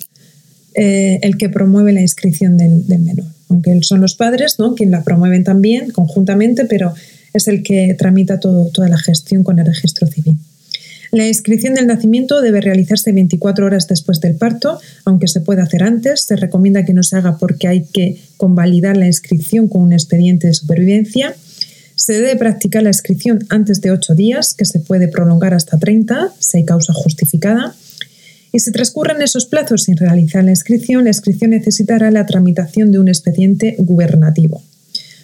el 0.75 1.37
que 1.37 1.49
promueve 1.49 1.91
la 1.91 2.01
inscripción 2.01 2.57
del, 2.57 2.87
del 2.87 2.99
menor. 2.99 3.25
Aunque 3.49 3.79
son 3.81 4.01
los 4.01 4.15
padres 4.15 4.59
¿no? 4.59 4.75
quienes 4.75 4.91
la 4.91 5.03
promueven 5.03 5.43
también 5.43 5.91
conjuntamente, 5.91 6.65
pero 6.65 6.93
es 7.33 7.47
el 7.47 7.63
que 7.63 7.95
tramita 7.97 8.39
toda 8.39 8.87
la 8.87 8.97
gestión 8.97 9.43
con 9.43 9.59
el 9.59 9.65
registro 9.65 10.07
civil. 10.07 10.37
La 11.11 11.27
inscripción 11.27 11.73
del 11.73 11.87
nacimiento 11.87 12.39
debe 12.41 12.61
realizarse 12.61 13.11
24 13.11 13.65
horas 13.65 13.87
después 13.87 14.19
del 14.19 14.35
parto, 14.35 14.79
aunque 15.05 15.27
se 15.27 15.41
puede 15.41 15.61
hacer 15.61 15.81
antes. 15.81 16.21
Se 16.21 16.35
recomienda 16.35 16.85
que 16.85 16.93
no 16.93 17.01
se 17.01 17.17
haga 17.17 17.37
porque 17.37 17.67
hay 17.67 17.85
que 17.91 18.21
convalidar 18.37 18.95
la 18.95 19.07
inscripción 19.07 19.67
con 19.67 19.81
un 19.81 19.93
expediente 19.93 20.47
de 20.47 20.53
supervivencia. 20.53 21.35
Se 21.99 22.13
debe 22.13 22.37
practicar 22.37 22.81
la 22.81 22.91
inscripción 22.91 23.45
antes 23.49 23.81
de 23.81 23.91
8 23.91 24.15
días, 24.15 24.53
que 24.53 24.63
se 24.63 24.79
puede 24.79 25.09
prolongar 25.09 25.53
hasta 25.53 25.77
30 25.77 26.33
si 26.39 26.59
hay 26.59 26.63
causa 26.63 26.93
justificada. 26.93 27.75
Y 28.53 28.59
si 28.59 28.71
transcurren 28.71 29.21
esos 29.21 29.45
plazos 29.45 29.83
sin 29.83 29.97
realizar 29.97 30.45
la 30.45 30.51
inscripción, 30.51 31.03
la 31.03 31.09
inscripción 31.09 31.51
necesitará 31.51 32.09
la 32.09 32.25
tramitación 32.25 32.93
de 32.93 32.99
un 32.99 33.09
expediente 33.09 33.75
gubernativo. 33.79 34.63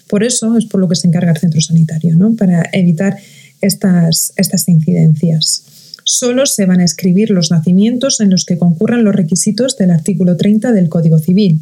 Por 0.09 0.25
eso 0.25 0.57
es 0.57 0.65
por 0.65 0.81
lo 0.81 0.89
que 0.89 0.97
se 0.97 1.07
encarga 1.07 1.31
el 1.31 1.37
centro 1.37 1.61
sanitario, 1.61 2.17
¿no? 2.17 2.35
para 2.35 2.69
evitar 2.73 3.19
estas, 3.61 4.33
estas 4.35 4.67
incidencias. 4.67 5.63
Solo 6.03 6.45
se 6.45 6.65
van 6.65 6.81
a 6.81 6.85
escribir 6.85 7.29
los 7.29 7.51
nacimientos 7.51 8.19
en 8.19 8.31
los 8.31 8.43
que 8.43 8.57
concurran 8.57 9.05
los 9.05 9.15
requisitos 9.15 9.77
del 9.77 9.91
artículo 9.91 10.35
30 10.35 10.73
del 10.73 10.89
Código 10.89 11.19
Civil, 11.19 11.61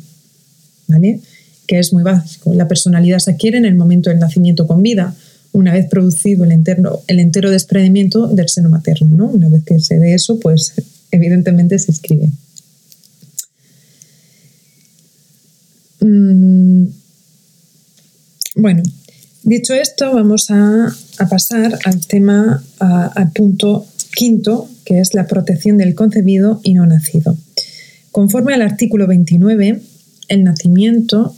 ¿vale? 0.87 1.21
Que 1.73 1.79
es 1.79 1.91
muy 1.91 2.03
básico. 2.03 2.53
La 2.53 2.67
personalidad 2.67 3.17
se 3.17 3.31
adquiere 3.31 3.57
en 3.57 3.65
el 3.65 3.73
momento 3.73 4.11
del 4.11 4.19
nacimiento 4.19 4.67
con 4.67 4.83
vida, 4.83 5.15
una 5.53 5.73
vez 5.73 5.87
producido 5.87 6.43
el 6.43 6.51
entero, 6.51 7.01
el 7.07 7.19
entero 7.19 7.49
desprendimiento 7.49 8.27
del 8.27 8.47
seno 8.47 8.69
materno. 8.69 9.17
¿no? 9.17 9.25
Una 9.25 9.49
vez 9.49 9.63
que 9.63 9.79
se 9.79 9.97
dé 9.97 10.13
eso, 10.13 10.39
pues 10.39 10.73
evidentemente 11.09 11.79
se 11.79 11.89
escribe. 11.89 12.29
Mm, 16.01 16.89
bueno, 18.57 18.83
dicho 19.41 19.73
esto, 19.73 20.13
vamos 20.13 20.51
a, 20.51 20.95
pasar 21.27 21.79
al 21.85 22.05
tema, 22.05 22.63
al 22.77 23.31
punto 23.31 23.87
quinto, 24.15 24.69
que 24.85 24.99
es 24.99 25.15
la 25.15 25.25
protección 25.25 25.79
del 25.79 25.95
concebido 25.95 26.59
y 26.61 26.75
no 26.75 26.85
nacido. 26.85 27.35
Conforme 28.11 28.53
al 28.53 28.61
artículo 28.61 29.07
29, 29.07 29.81
el 30.27 30.43
nacimiento 30.43 31.35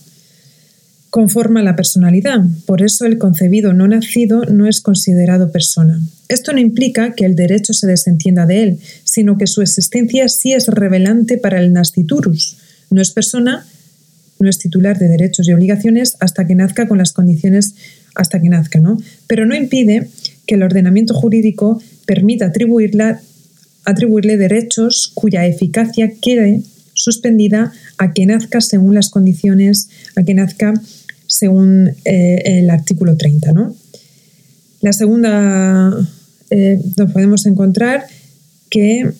conforma 1.15 1.63
la 1.63 1.77
personalidad, 1.77 2.41
por 2.65 2.81
eso 2.81 3.05
el 3.05 3.17
concebido 3.17 3.71
no 3.71 3.87
nacido 3.87 4.43
no 4.43 4.67
es 4.67 4.81
considerado 4.81 5.49
persona. 5.49 6.01
Esto 6.27 6.51
no 6.51 6.59
implica 6.59 7.13
que 7.13 7.23
el 7.23 7.35
derecho 7.35 7.71
se 7.71 7.87
desentienda 7.87 8.45
de 8.45 8.63
él, 8.63 8.79
sino 9.05 9.37
que 9.37 9.47
su 9.47 9.61
existencia 9.61 10.27
sí 10.27 10.51
es 10.51 10.67
revelante 10.67 11.37
para 11.37 11.61
el 11.61 11.71
nasciturus. 11.71 12.57
No 12.89 13.01
es 13.01 13.11
persona, 13.11 13.65
no 14.39 14.49
es 14.49 14.57
titular 14.57 14.99
de 14.99 15.07
derechos 15.07 15.47
y 15.47 15.53
obligaciones 15.53 16.17
hasta 16.19 16.45
que 16.45 16.55
nazca 16.55 16.85
con 16.85 16.97
las 16.97 17.13
condiciones 17.13 17.75
hasta 18.13 18.41
que 18.41 18.49
nazca, 18.49 18.81
¿no? 18.81 18.97
Pero 19.25 19.45
no 19.45 19.55
impide 19.55 20.09
que 20.45 20.55
el 20.55 20.63
ordenamiento 20.63 21.13
jurídico 21.13 21.81
permita 22.05 22.51
atribuirle 23.85 24.35
derechos 24.35 25.13
cuya 25.13 25.45
eficacia 25.45 26.11
quede 26.21 26.61
suspendida 26.93 27.71
a 27.97 28.11
que 28.11 28.25
nazca 28.25 28.59
según 28.59 28.95
las 28.95 29.09
condiciones, 29.09 29.87
a 30.17 30.23
que 30.23 30.33
nazca 30.33 30.73
según 31.35 31.89
eh, 32.05 32.41
el 32.45 32.69
artículo 32.69 33.17
30, 33.17 33.51
¿no? 33.51 33.75
La 34.79 34.93
segunda, 34.93 35.91
eh, 36.49 36.79
nos 36.95 37.11
podemos 37.11 37.45
encontrar 37.45 38.05
que 38.69 39.11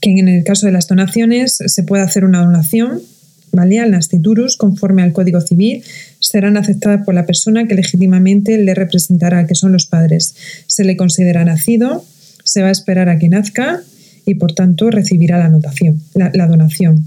que 0.00 0.10
en 0.10 0.28
el 0.28 0.44
caso 0.44 0.66
de 0.66 0.72
las 0.72 0.86
donaciones 0.86 1.58
se 1.66 1.82
puede 1.82 2.04
hacer 2.04 2.24
una 2.24 2.44
donación 2.44 3.02
¿vale? 3.50 3.80
al 3.80 3.90
nasciturus 3.90 4.56
conforme 4.56 5.02
al 5.02 5.12
Código 5.12 5.40
Civil, 5.40 5.82
serán 6.20 6.56
aceptadas 6.56 7.04
por 7.04 7.14
la 7.14 7.26
persona 7.26 7.66
que 7.66 7.74
legítimamente 7.74 8.58
le 8.58 8.74
representará, 8.74 9.48
que 9.48 9.56
son 9.56 9.72
los 9.72 9.86
padres. 9.86 10.36
Se 10.68 10.84
le 10.84 10.96
considera 10.96 11.44
nacido, 11.44 12.04
se 12.46 12.62
va 12.62 12.68
a 12.68 12.72
esperar 12.72 13.10
a 13.10 13.18
que 13.18 13.28
nazca 13.28 13.82
y 14.24 14.36
por 14.36 14.54
tanto 14.54 14.90
recibirá 14.90 15.38
la, 15.38 15.46
anotación, 15.46 16.00
la, 16.14 16.46
donación. 16.46 17.06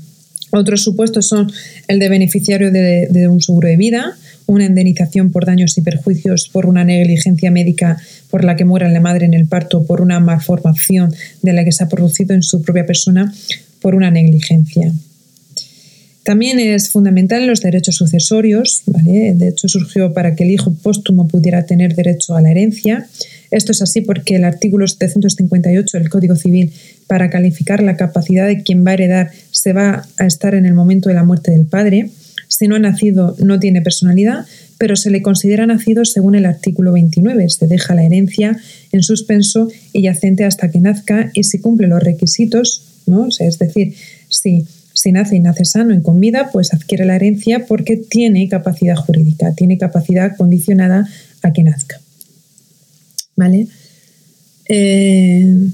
Otros 0.51 0.83
supuestos 0.83 1.27
son 1.27 1.51
el 1.87 1.99
de 1.99 2.09
beneficiario 2.09 2.71
de 2.71 3.27
un 3.27 3.41
seguro 3.41 3.67
de 3.67 3.77
vida, 3.77 4.15
una 4.49 4.65
indemnización 4.65 5.31
por 5.31 5.45
daños 5.45 5.77
y 5.77 5.81
perjuicios 5.81 6.49
por 6.49 6.65
una 6.65 6.83
negligencia 6.83 7.51
médica 7.51 7.97
por 8.29 8.43
la 8.43 8.55
que 8.55 8.65
muera 8.65 8.89
la 8.89 8.99
madre 8.99 9.25
en 9.25 9.33
el 9.33 9.47
parto, 9.47 9.85
por 9.85 10.01
una 10.01 10.19
malformación 10.19 11.13
de 11.41 11.53
la 11.53 11.63
que 11.63 11.71
se 11.71 11.83
ha 11.83 11.89
producido 11.89 12.33
en 12.33 12.43
su 12.43 12.61
propia 12.61 12.85
persona 12.85 13.33
por 13.81 13.95
una 13.95 14.11
negligencia. 14.11 14.91
También 16.23 16.59
es 16.59 16.89
fundamental 16.89 17.47
los 17.47 17.61
derechos 17.61 17.95
sucesorios. 17.95 18.83
De 18.85 19.47
hecho, 19.47 19.67
surgió 19.67 20.13
para 20.13 20.35
que 20.35 20.43
el 20.43 20.51
hijo 20.51 20.73
póstumo 20.73 21.27
pudiera 21.27 21.65
tener 21.65 21.95
derecho 21.95 22.35
a 22.35 22.41
la 22.41 22.51
herencia. 22.51 23.07
Esto 23.51 23.71
es 23.71 23.81
así 23.81 24.01
porque 24.01 24.35
el 24.35 24.43
artículo 24.43 24.87
758 24.87 25.97
del 25.97 26.09
Código 26.09 26.35
Civil, 26.35 26.71
para 27.07 27.29
calificar 27.29 27.81
la 27.81 27.97
capacidad 27.97 28.47
de 28.47 28.61
quien 28.61 28.85
va 28.85 28.91
a 28.91 28.93
heredar, 28.93 29.31
se 29.51 29.73
va 29.73 30.05
a 30.17 30.25
estar 30.25 30.53
en 30.53 30.65
el 30.65 30.73
momento 30.73 31.09
de 31.09 31.15
la 31.15 31.23
muerte 31.23 31.51
del 31.51 31.65
padre. 31.65 32.11
Si 32.47 32.67
no 32.67 32.75
ha 32.75 32.79
nacido, 32.79 33.35
no 33.39 33.59
tiene 33.59 33.81
personalidad, 33.81 34.45
pero 34.77 34.95
se 34.95 35.09
le 35.09 35.21
considera 35.21 35.65
nacido 35.65 36.05
según 36.05 36.35
el 36.35 36.45
artículo 36.45 36.93
29. 36.93 37.49
Se 37.49 37.67
deja 37.67 37.95
la 37.95 38.03
herencia 38.03 38.57
en 38.91 39.03
suspenso 39.03 39.69
y 39.93 40.03
yacente 40.03 40.45
hasta 40.45 40.69
que 40.69 40.79
nazca 40.79 41.31
y 41.33 41.43
si 41.43 41.59
cumple 41.59 41.87
los 41.87 42.01
requisitos, 42.01 42.83
¿no? 43.05 43.27
es 43.27 43.59
decir, 43.59 43.95
si, 44.29 44.65
si 44.93 45.11
nace 45.11 45.35
y 45.35 45.39
nace 45.39 45.65
sano 45.65 45.93
y 45.93 46.01
con 46.01 46.19
vida, 46.19 46.49
pues 46.51 46.73
adquiere 46.73 47.05
la 47.05 47.15
herencia 47.15 47.65
porque 47.67 47.97
tiene 47.97 48.47
capacidad 48.47 48.95
jurídica, 48.95 49.53
tiene 49.53 49.77
capacidad 49.77 50.35
condicionada 50.37 51.07
a 51.41 51.51
que 51.51 51.63
nazca. 51.63 51.99
¿Vale? 53.39 53.67
Eh, 54.67 55.71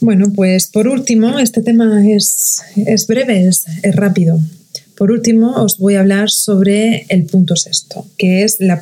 Bueno, 0.00 0.32
pues 0.32 0.68
por 0.68 0.86
último, 0.86 1.40
este 1.40 1.60
tema 1.60 2.04
es, 2.06 2.62
breve, 3.08 3.48
es, 3.48 3.64
rápido. 3.94 4.38
Por 4.96 5.10
último, 5.10 5.54
os 5.56 5.78
voy 5.78 5.96
a 5.96 6.00
hablar 6.00 6.30
sobre 6.30 7.04
el 7.08 7.24
punto 7.24 7.56
sexto, 7.56 8.06
que 8.16 8.44
es 8.44 8.58
la, 8.60 8.80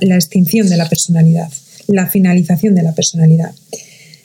la 0.00 0.14
extinción 0.14 0.68
de 0.68 0.78
la 0.78 0.88
personalidad, 0.88 1.48
la 1.86 2.06
finalización 2.06 2.74
de 2.74 2.82
la 2.82 2.94
personalidad. 2.94 3.52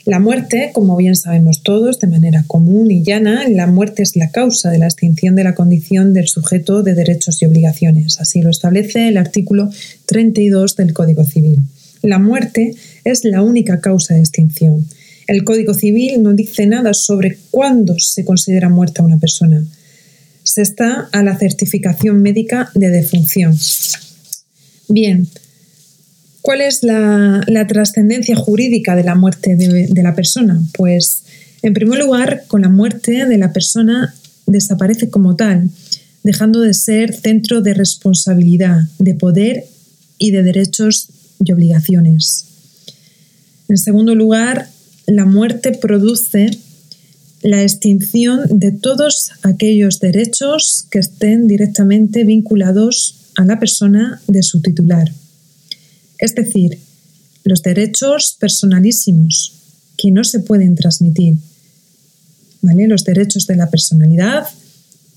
La 0.05 0.19
muerte, 0.19 0.71
como 0.73 0.97
bien 0.97 1.15
sabemos 1.15 1.63
todos, 1.63 1.99
de 1.99 2.07
manera 2.07 2.43
común 2.45 2.91
y 2.91 3.03
llana, 3.03 3.47
la 3.47 3.67
muerte 3.67 4.03
es 4.03 4.17
la 4.17 4.31
causa 4.31 4.69
de 4.69 4.77
la 4.77 4.85
extinción 4.85 5.35
de 5.35 5.45
la 5.45 5.55
condición 5.55 6.13
del 6.13 6.27
sujeto 6.27 6.83
de 6.83 6.93
derechos 6.93 7.41
y 7.41 7.45
obligaciones. 7.45 8.19
Así 8.19 8.41
lo 8.41 8.49
establece 8.49 9.07
el 9.07 9.15
artículo 9.17 9.69
32 10.05 10.75
del 10.75 10.91
Código 10.93 11.23
Civil. 11.23 11.59
La 12.01 12.19
muerte 12.19 12.75
es 13.05 13.23
la 13.23 13.41
única 13.41 13.79
causa 13.79 14.13
de 14.13 14.19
extinción. 14.19 14.85
El 15.25 15.45
Código 15.45 15.73
Civil 15.73 16.21
no 16.21 16.33
dice 16.33 16.67
nada 16.67 16.93
sobre 16.93 17.37
cuándo 17.49 17.95
se 17.97 18.25
considera 18.25 18.67
muerta 18.67 19.03
una 19.03 19.17
persona. 19.17 19.63
Se 20.43 20.63
está 20.63 21.07
a 21.13 21.23
la 21.23 21.37
certificación 21.37 22.21
médica 22.21 22.69
de 22.75 22.89
defunción. 22.89 23.57
Bien, 24.89 25.29
¿Cuál 26.43 26.59
es 26.59 26.83
la, 26.83 27.65
trascendencia 27.69 28.35
jurídica 28.35 28.97
de 28.97 29.05
la 29.05 29.15
muerte 29.15 29.55
de, 29.55 30.03
la 30.03 30.13
persona? 30.13 30.61
Pues, 30.75 31.23
en 31.61 31.73
primer 31.73 31.99
lugar, 31.99 32.43
con 32.47 32.63
la 32.63 32.67
muerte 32.67 33.25
de 33.25 33.37
la 33.37 33.53
persona 33.53 34.13
desaparece 34.45 35.09
como 35.09 35.37
tal, 35.37 35.69
dejando 36.21 36.59
de 36.59 36.73
ser 36.73 37.13
centro 37.13 37.61
de 37.61 37.73
responsabilidad, 37.73 38.81
de 38.99 39.13
poder 39.13 39.63
y 40.17 40.31
de 40.31 40.43
derechos 40.43 41.07
y 41.41 41.53
obligaciones. 41.53 42.45
En 43.69 43.77
segundo 43.77 44.13
lugar, 44.13 44.67
la 45.07 45.23
muerte 45.23 45.71
produce 45.71 46.51
la 47.41 47.61
extinción 47.61 48.41
de 48.49 48.71
todos 48.71 49.31
aquellos 49.43 50.01
derechos 50.01 50.87
que 50.91 50.99
estén 50.99 51.47
directamente 51.47 52.25
vinculados 52.25 53.15
a 53.37 53.45
la 53.45 53.59
persona 53.59 54.21
de 54.27 54.43
su 54.43 54.61
titular 54.61 55.09
es 56.23 56.35
decir, 56.35 56.79
los 57.43 57.63
derechos 57.63 58.37
personalísimos 58.39 59.55
que 59.97 60.09
no 60.09 60.23
se 60.23 60.39
pueden 60.39 60.73
transmitir. 60.75 61.35
Los 62.61 63.03
derechos 63.03 63.45
de 63.45 63.57
la 63.57 63.69
personalidad, 63.69 64.47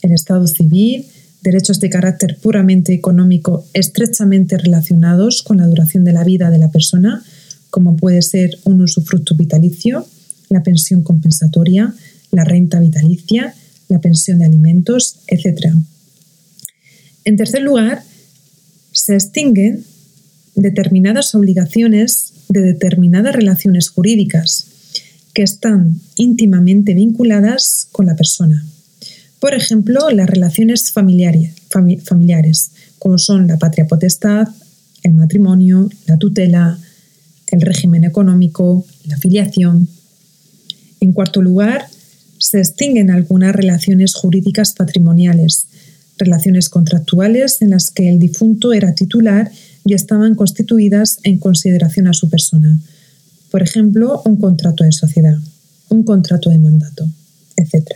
el 0.02 0.10
estado 0.10 0.48
civil, 0.48 1.06
derechos 1.42 1.78
de 1.78 1.90
carácter 1.90 2.38
puramente 2.42 2.92
económico 2.92 3.68
estrechamente 3.72 4.58
relacionados 4.58 5.44
con 5.44 5.58
la 5.58 5.68
duración 5.68 6.02
de 6.04 6.12
la 6.12 6.24
vida 6.24 6.50
de 6.50 6.58
la 6.58 6.72
persona, 6.72 7.22
como 7.70 7.96
puede 7.96 8.20
ser 8.20 8.58
un 8.64 8.80
usufructo 8.80 9.36
vitalicio, 9.36 10.08
la 10.48 10.64
pensión 10.64 11.04
compensatoria, 11.04 11.94
la 12.32 12.42
renta 12.42 12.80
vitalicia, 12.80 13.54
la 13.88 14.00
pensión 14.00 14.40
de 14.40 14.46
alimentos, 14.46 15.18
etc. 15.28 15.72
En 17.24 17.36
tercer 17.36 17.62
lugar, 17.62 18.02
se 18.90 19.14
extinguen 19.14 19.84
determinadas 20.56 21.34
obligaciones 21.34 22.32
de 22.48 22.62
determinadas 22.62 23.34
relaciones 23.34 23.90
jurídicas 23.90 24.66
que 25.34 25.42
están 25.42 26.00
íntimamente 26.16 26.94
vinculadas 26.94 27.88
con 27.92 28.06
la 28.06 28.16
persona. 28.16 28.64
Por 29.38 29.54
ejemplo, 29.54 30.10
las 30.10 30.28
relaciones 30.28 30.90
familiares, 30.92 32.70
como 32.98 33.18
son 33.18 33.46
la 33.46 33.58
patria 33.58 33.86
potestad, 33.86 34.48
el 35.02 35.12
matrimonio, 35.12 35.90
la 36.06 36.18
tutela, 36.18 36.78
el 37.48 37.60
régimen 37.60 38.04
económico, 38.04 38.86
la 39.04 39.18
filiación. 39.18 39.88
En 41.00 41.12
cuarto 41.12 41.42
lugar, 41.42 41.86
se 42.38 42.60
extinguen 42.60 43.10
algunas 43.10 43.54
relaciones 43.54 44.14
jurídicas 44.14 44.72
patrimoniales, 44.72 45.66
relaciones 46.18 46.70
contractuales 46.70 47.60
en 47.60 47.70
las 47.70 47.90
que 47.90 48.08
el 48.08 48.18
difunto 48.18 48.72
era 48.72 48.94
titular 48.94 49.50
y 49.86 49.94
estaban 49.94 50.34
constituidas 50.34 51.20
en 51.22 51.38
consideración 51.38 52.08
a 52.08 52.12
su 52.12 52.28
persona. 52.28 52.78
Por 53.50 53.62
ejemplo, 53.62 54.20
un 54.24 54.36
contrato 54.36 54.84
de 54.84 54.92
sociedad, 54.92 55.38
un 55.88 56.02
contrato 56.02 56.50
de 56.50 56.58
mandato, 56.58 57.08
etc. 57.56 57.92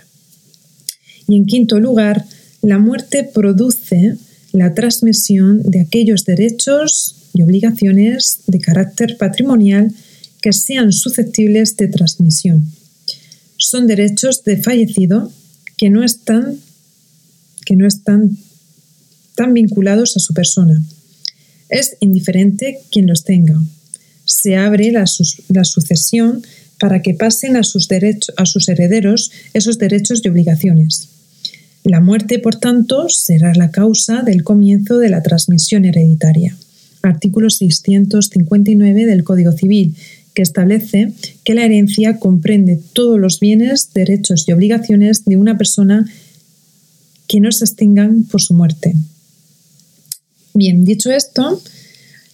Y 1.27 1.37
en 1.37 1.47
quinto 1.47 1.81
lugar, 1.81 2.25
la 2.63 2.79
muerte 2.79 3.25
produce 3.25 4.17
la 4.53 4.75
transmisión 4.75 5.63
de 5.63 5.81
aquellos 5.81 6.25
derechos 6.25 7.17
y 7.35 7.43
obligaciones 7.43 8.41
de 8.47 8.61
carácter 8.61 9.17
patrimonial 9.17 9.93
que 10.41 10.53
sean 10.53 10.93
susceptibles 10.93 11.77
de 11.77 11.89
transmisión. 11.89 12.71
Son 13.57 13.87
derechos 13.87 14.45
de 14.45 14.57
fallecido 14.57 15.31
que 15.77 15.91
no 15.91 16.05
están, 16.05 16.59
que 17.67 17.77
no 17.77 17.87
están 17.87 18.37
tan 19.35 19.55
vinculados 19.55 20.17
a 20.17 20.21
su 20.21 20.35
persona, 20.35 20.83
es 21.71 21.97
indiferente 22.01 22.81
quien 22.91 23.07
los 23.07 23.25
tenga. 23.25 23.61
Se 24.25 24.57
abre 24.57 24.93
la, 24.93 25.07
sucesión 25.07 26.43
para 26.79 27.03
que 27.03 27.15
pasen 27.15 27.57
a 27.57 27.63
sus, 27.63 27.89
a 28.37 28.47
sus 28.47 28.69
herederos 28.69 29.31
esos 29.55 29.79
derechos 29.79 30.23
y 30.25 30.29
obligaciones. 30.29 31.09
La 31.85 32.01
muerte, 32.01 32.39
por 32.39 32.57
tanto, 32.57 33.07
será 33.09 33.55
la 33.55 33.71
causa 33.71 34.23
del 34.23 34.45
comienzo 34.45 34.99
de 34.99 35.09
la 35.09 35.23
transmisión 35.23 35.85
hereditaria. 35.85 36.57
Artículo 37.03 37.49
659 37.49 39.07
del 39.07 39.25
Código 39.25 39.53
Civil, 39.53 39.95
que 40.35 40.43
establece 40.43 41.13
que 41.43 41.55
la 41.55 41.65
herencia 41.65 42.19
comprende 42.19 42.79
todos 42.93 43.19
los 43.19 43.41
bienes, 43.41 43.93
derechos 43.95 44.45
y 44.47 44.53
obligaciones 44.53 45.25
de 45.25 45.37
una 45.37 45.57
persona 45.57 46.07
que 47.27 47.41
no 47.41 47.51
se 47.53 47.65
extingan 47.65 48.25
por 48.25 48.43
su 48.43 48.55
muerte. 48.55 48.95
Bien, 50.55 50.85
dicho 50.85 51.11
esto, 51.11 51.63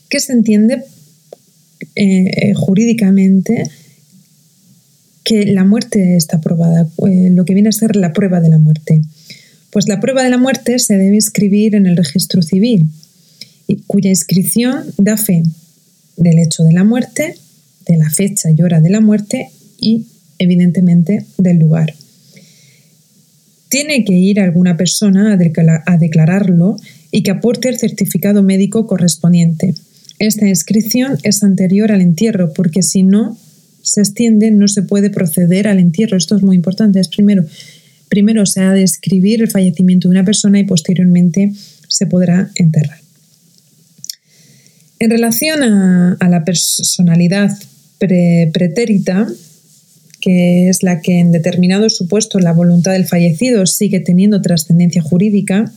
¿qué 0.09 0.21
se 0.21 0.33
entiende 0.33 0.85
eh, 1.95 2.55
jurídicamente 2.55 3.71
que 5.23 5.45
la 5.47 5.65
muerte 5.65 6.17
está 6.17 6.41
probada? 6.41 6.89
Eh, 7.07 7.31
lo 7.31 7.45
que 7.45 7.55
viene 7.55 7.69
a 7.69 7.73
ser 7.73 7.95
la 7.97 8.13
prueba 8.13 8.41
de 8.41 8.49
la 8.49 8.59
muerte. 8.59 9.03
Pues 9.71 9.87
la 9.89 10.01
prueba 10.01 10.23
de 10.23 10.31
la 10.31 10.39
muerte 10.39 10.79
se 10.79 10.97
debe 10.97 11.17
inscribir 11.17 11.75
en 11.75 11.87
el 11.87 11.97
registro 11.97 12.41
civil, 12.41 12.89
cuya 13.87 14.11
inscripción 14.11 14.85
da 14.97 15.17
fe 15.17 15.43
del 16.17 16.39
hecho 16.39 16.65
de 16.65 16.73
la 16.73 16.85
muerte, 16.85 17.35
de 17.87 17.97
la 17.99 18.09
fecha 18.09 18.51
y 18.51 18.63
hora 18.63 18.81
de 18.81 18.89
la 18.89 19.01
muerte 19.01 19.51
y, 19.79 20.07
evidentemente, 20.39 21.27
del 21.37 21.59
lugar. 21.59 21.95
Tiene 23.69 24.05
que 24.05 24.15
ir 24.15 24.41
alguna 24.41 24.77
persona 24.77 25.35
a 25.35 25.97
declararlo 25.99 26.77
y 27.17 27.23
que 27.23 27.31
aporte 27.31 27.71
el 27.71 27.79
certificado 27.79 28.43
médico 28.43 28.87
correspondiente. 28.87 29.75
Esta 30.19 30.47
inscripción 30.47 31.17
es 31.23 31.43
anterior 31.43 31.91
al 31.91 32.03
entierro, 32.03 32.53
porque 32.53 32.83
si 32.83 33.05
no 33.05 33.39
se 33.81 34.03
extiende, 34.03 34.51
no 34.51 34.69
se 34.69 34.83
puede 34.83 35.09
proceder 35.09 35.67
al 35.67 35.79
entierro. 35.79 36.19
Esto 36.19 36.37
es 36.37 36.43
muy 36.43 36.57
importante. 36.57 37.01
Es 37.01 37.09
primero, 37.09 37.47
primero 38.11 38.45
se 38.45 38.61
ha 38.61 38.73
de 38.73 38.83
escribir 38.83 39.41
el 39.41 39.51
fallecimiento 39.51 40.09
de 40.09 40.13
una 40.13 40.27
persona 40.27 40.59
y 40.59 40.65
posteriormente 40.65 41.55
se 41.89 42.07
podrá 42.07 42.51
enterrar. 42.55 42.99
En 44.99 45.09
relación 45.09 45.63
a, 45.63 46.29
la 46.29 46.45
personalidad 46.45 47.51
pretérita, 47.97 49.27
que 50.21 50.69
es 50.69 50.83
la 50.83 51.01
que 51.01 51.21
en 51.21 51.33
determinados 51.33 51.97
supuestos 51.97 52.43
la 52.43 52.53
voluntad 52.53 52.93
del 52.93 53.07
fallecido 53.07 53.65
sigue 53.65 54.01
teniendo 54.01 54.43
trascendencia 54.43 55.01
jurídica, 55.01 55.73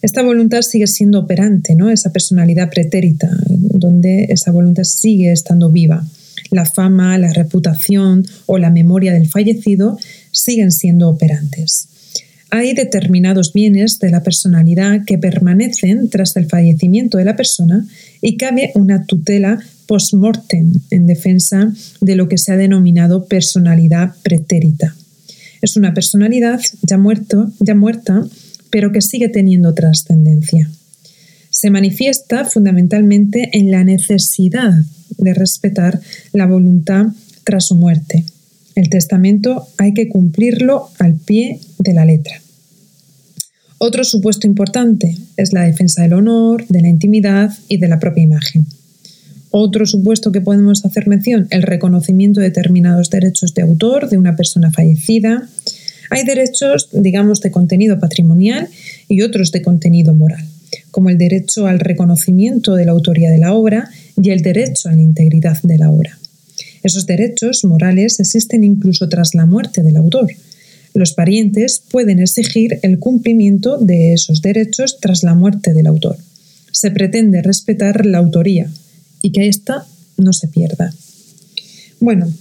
esta 0.00 0.22
voluntad 0.22 0.62
sigue 0.62 0.86
siendo 0.86 1.18
operante, 1.18 1.74
¿no? 1.74 1.90
Esa 1.90 2.12
personalidad 2.12 2.70
pretérita, 2.70 3.30
donde 3.48 4.26
esa 4.30 4.52
voluntad 4.52 4.84
sigue 4.84 5.32
estando 5.32 5.70
viva. 5.70 6.06
La 6.50 6.64
fama, 6.64 7.18
la 7.18 7.32
reputación 7.32 8.24
o 8.46 8.58
la 8.58 8.70
memoria 8.70 9.12
del 9.12 9.28
fallecido 9.28 9.98
siguen 10.30 10.70
siendo 10.70 11.08
operantes. 11.08 11.88
Hay 12.50 12.72
determinados 12.72 13.52
bienes 13.52 13.98
de 13.98 14.10
la 14.10 14.22
personalidad 14.22 15.04
que 15.04 15.18
permanecen 15.18 16.08
tras 16.08 16.34
el 16.36 16.46
fallecimiento 16.46 17.18
de 17.18 17.26
la 17.26 17.36
persona 17.36 17.86
y 18.22 18.38
cabe 18.38 18.72
una 18.74 19.04
tutela 19.04 19.58
post-mortem 19.86 20.72
en 20.90 21.06
defensa 21.06 21.72
de 22.00 22.16
lo 22.16 22.28
que 22.28 22.38
se 22.38 22.52
ha 22.52 22.56
denominado 22.56 23.26
personalidad 23.26 24.14
pretérita. 24.22 24.94
Es 25.60 25.76
una 25.76 25.92
personalidad 25.92 26.60
ya, 26.82 26.96
muerto, 26.96 27.50
ya 27.58 27.74
muerta 27.74 28.24
pero 28.70 28.92
que 28.92 29.00
sigue 29.00 29.28
teniendo 29.28 29.74
trascendencia. 29.74 30.70
Se 31.50 31.70
manifiesta 31.70 32.44
fundamentalmente 32.44 33.50
en 33.52 33.70
la 33.70 33.84
necesidad 33.84 34.74
de 35.16 35.34
respetar 35.34 36.00
la 36.32 36.46
voluntad 36.46 37.06
tras 37.44 37.66
su 37.66 37.74
muerte. 37.74 38.24
El 38.74 38.90
testamento 38.90 39.66
hay 39.78 39.94
que 39.94 40.08
cumplirlo 40.08 40.88
al 40.98 41.14
pie 41.14 41.60
de 41.78 41.94
la 41.94 42.04
letra. 42.04 42.40
Otro 43.78 44.04
supuesto 44.04 44.46
importante 44.46 45.16
es 45.36 45.52
la 45.52 45.62
defensa 45.62 46.02
del 46.02 46.12
honor, 46.12 46.66
de 46.68 46.82
la 46.82 46.88
intimidad 46.88 47.56
y 47.68 47.78
de 47.78 47.88
la 47.88 48.00
propia 48.00 48.24
imagen. 48.24 48.66
Otro 49.50 49.86
supuesto 49.86 50.30
que 50.30 50.40
podemos 50.40 50.84
hacer 50.84 51.06
mención, 51.06 51.46
el 51.50 51.62
reconocimiento 51.62 52.40
de 52.40 52.48
determinados 52.48 53.08
derechos 53.08 53.54
de 53.54 53.62
autor 53.62 54.10
de 54.10 54.18
una 54.18 54.36
persona 54.36 54.70
fallecida. 54.70 55.48
Hay 56.10 56.24
derechos, 56.24 56.88
digamos, 56.92 57.40
de 57.40 57.50
contenido 57.50 57.98
patrimonial 58.00 58.68
y 59.08 59.22
otros 59.22 59.52
de 59.52 59.62
contenido 59.62 60.14
moral, 60.14 60.44
como 60.90 61.10
el 61.10 61.18
derecho 61.18 61.66
al 61.66 61.80
reconocimiento 61.80 62.74
de 62.74 62.84
la 62.84 62.92
autoría 62.92 63.30
de 63.30 63.38
la 63.38 63.52
obra 63.54 63.90
y 64.20 64.30
el 64.30 64.42
derecho 64.42 64.88
a 64.88 64.92
la 64.92 65.02
integridad 65.02 65.60
de 65.62 65.78
la 65.78 65.90
obra. 65.90 66.18
Esos 66.82 67.06
derechos 67.06 67.64
morales 67.64 68.20
existen 68.20 68.64
incluso 68.64 69.08
tras 69.08 69.34
la 69.34 69.46
muerte 69.46 69.82
del 69.82 69.96
autor. 69.96 70.28
Los 70.94 71.12
parientes 71.12 71.82
pueden 71.90 72.18
exigir 72.18 72.78
el 72.82 72.98
cumplimiento 72.98 73.78
de 73.78 74.14
esos 74.14 74.42
derechos 74.42 74.98
tras 75.00 75.22
la 75.22 75.34
muerte 75.34 75.74
del 75.74 75.86
autor. 75.86 76.16
Se 76.72 76.90
pretende 76.90 77.42
respetar 77.42 78.06
la 78.06 78.18
autoría, 78.18 78.70
y 79.22 79.32
que 79.32 79.48
ésta 79.48 79.86
no 80.16 80.32
se 80.32 80.48
pierda. 80.48 80.92
Bueno, 82.00 82.32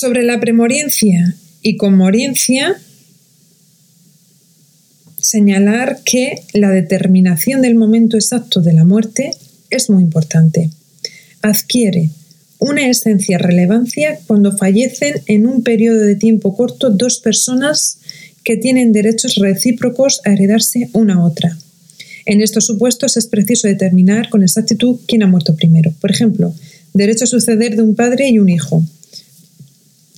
sobre 0.00 0.22
la 0.22 0.40
premoriencia 0.40 1.34
y 1.60 1.76
conmoriencia, 1.76 2.80
señalar 5.20 5.98
que 6.06 6.42
la 6.54 6.70
determinación 6.70 7.60
del 7.60 7.74
momento 7.74 8.16
exacto 8.16 8.62
de 8.62 8.72
la 8.72 8.86
muerte 8.86 9.30
es 9.68 9.90
muy 9.90 10.02
importante. 10.02 10.70
Adquiere 11.42 12.08
una 12.58 12.88
esencia 12.88 13.36
relevancia 13.36 14.18
cuando 14.26 14.56
fallecen 14.56 15.16
en 15.26 15.46
un 15.46 15.62
periodo 15.62 16.00
de 16.00 16.14
tiempo 16.14 16.56
corto 16.56 16.88
dos 16.88 17.20
personas 17.20 17.98
que 18.42 18.56
tienen 18.56 18.92
derechos 18.92 19.34
recíprocos 19.34 20.22
a 20.24 20.32
heredarse 20.32 20.88
una 20.94 21.16
a 21.16 21.24
otra. 21.24 21.58
En 22.24 22.40
estos 22.40 22.64
supuestos 22.64 23.18
es 23.18 23.26
preciso 23.26 23.68
determinar 23.68 24.30
con 24.30 24.42
exactitud 24.42 24.98
quién 25.06 25.22
ha 25.24 25.26
muerto 25.26 25.56
primero. 25.56 25.92
Por 26.00 26.10
ejemplo, 26.10 26.54
derecho 26.94 27.24
a 27.24 27.26
suceder 27.26 27.76
de 27.76 27.82
un 27.82 27.94
padre 27.94 28.30
y 28.30 28.38
un 28.38 28.48
hijo. 28.48 28.82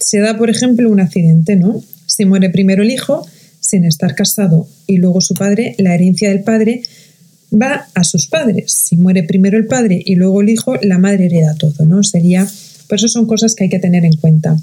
Se 0.03 0.19
da, 0.19 0.37
por 0.37 0.51
ejemplo, 0.51 0.91
un 0.91 1.01
accidente, 1.01 1.57
¿no? 1.57 1.83
Si 2.07 2.25
muere 2.25 2.51
primero 2.51 2.83
el 2.83 2.91
hijo, 2.91 3.27
sin 3.61 3.85
estar 3.85 4.15
casado, 4.15 4.69
y 4.87 4.97
luego 4.97 5.21
su 5.21 5.35
padre, 5.35 5.77
la 5.79 5.95
herencia 5.95 6.29
del 6.29 6.43
padre 6.43 6.83
va 7.53 7.89
a 7.95 8.05
sus 8.05 8.27
padres. 8.27 8.73
Si 8.73 8.97
muere 8.97 9.23
primero 9.23 9.57
el 9.57 9.67
padre 9.67 10.03
y 10.05 10.17
luego 10.17 10.43
el 10.43 10.49
hijo, 10.49 10.75
la 10.83 10.99
madre 10.99 11.27
hereda 11.27 11.55
todo, 11.55 11.87
¿no? 11.87 12.03
Sería, 12.03 12.47
por 12.89 12.99
eso 12.99 13.09
son 13.09 13.27
cosas 13.27 13.55
que 13.55 13.65
hay 13.65 13.71
que 13.71 13.79
tener 13.79 14.05
en 14.05 14.17
cuenta. 14.17 14.57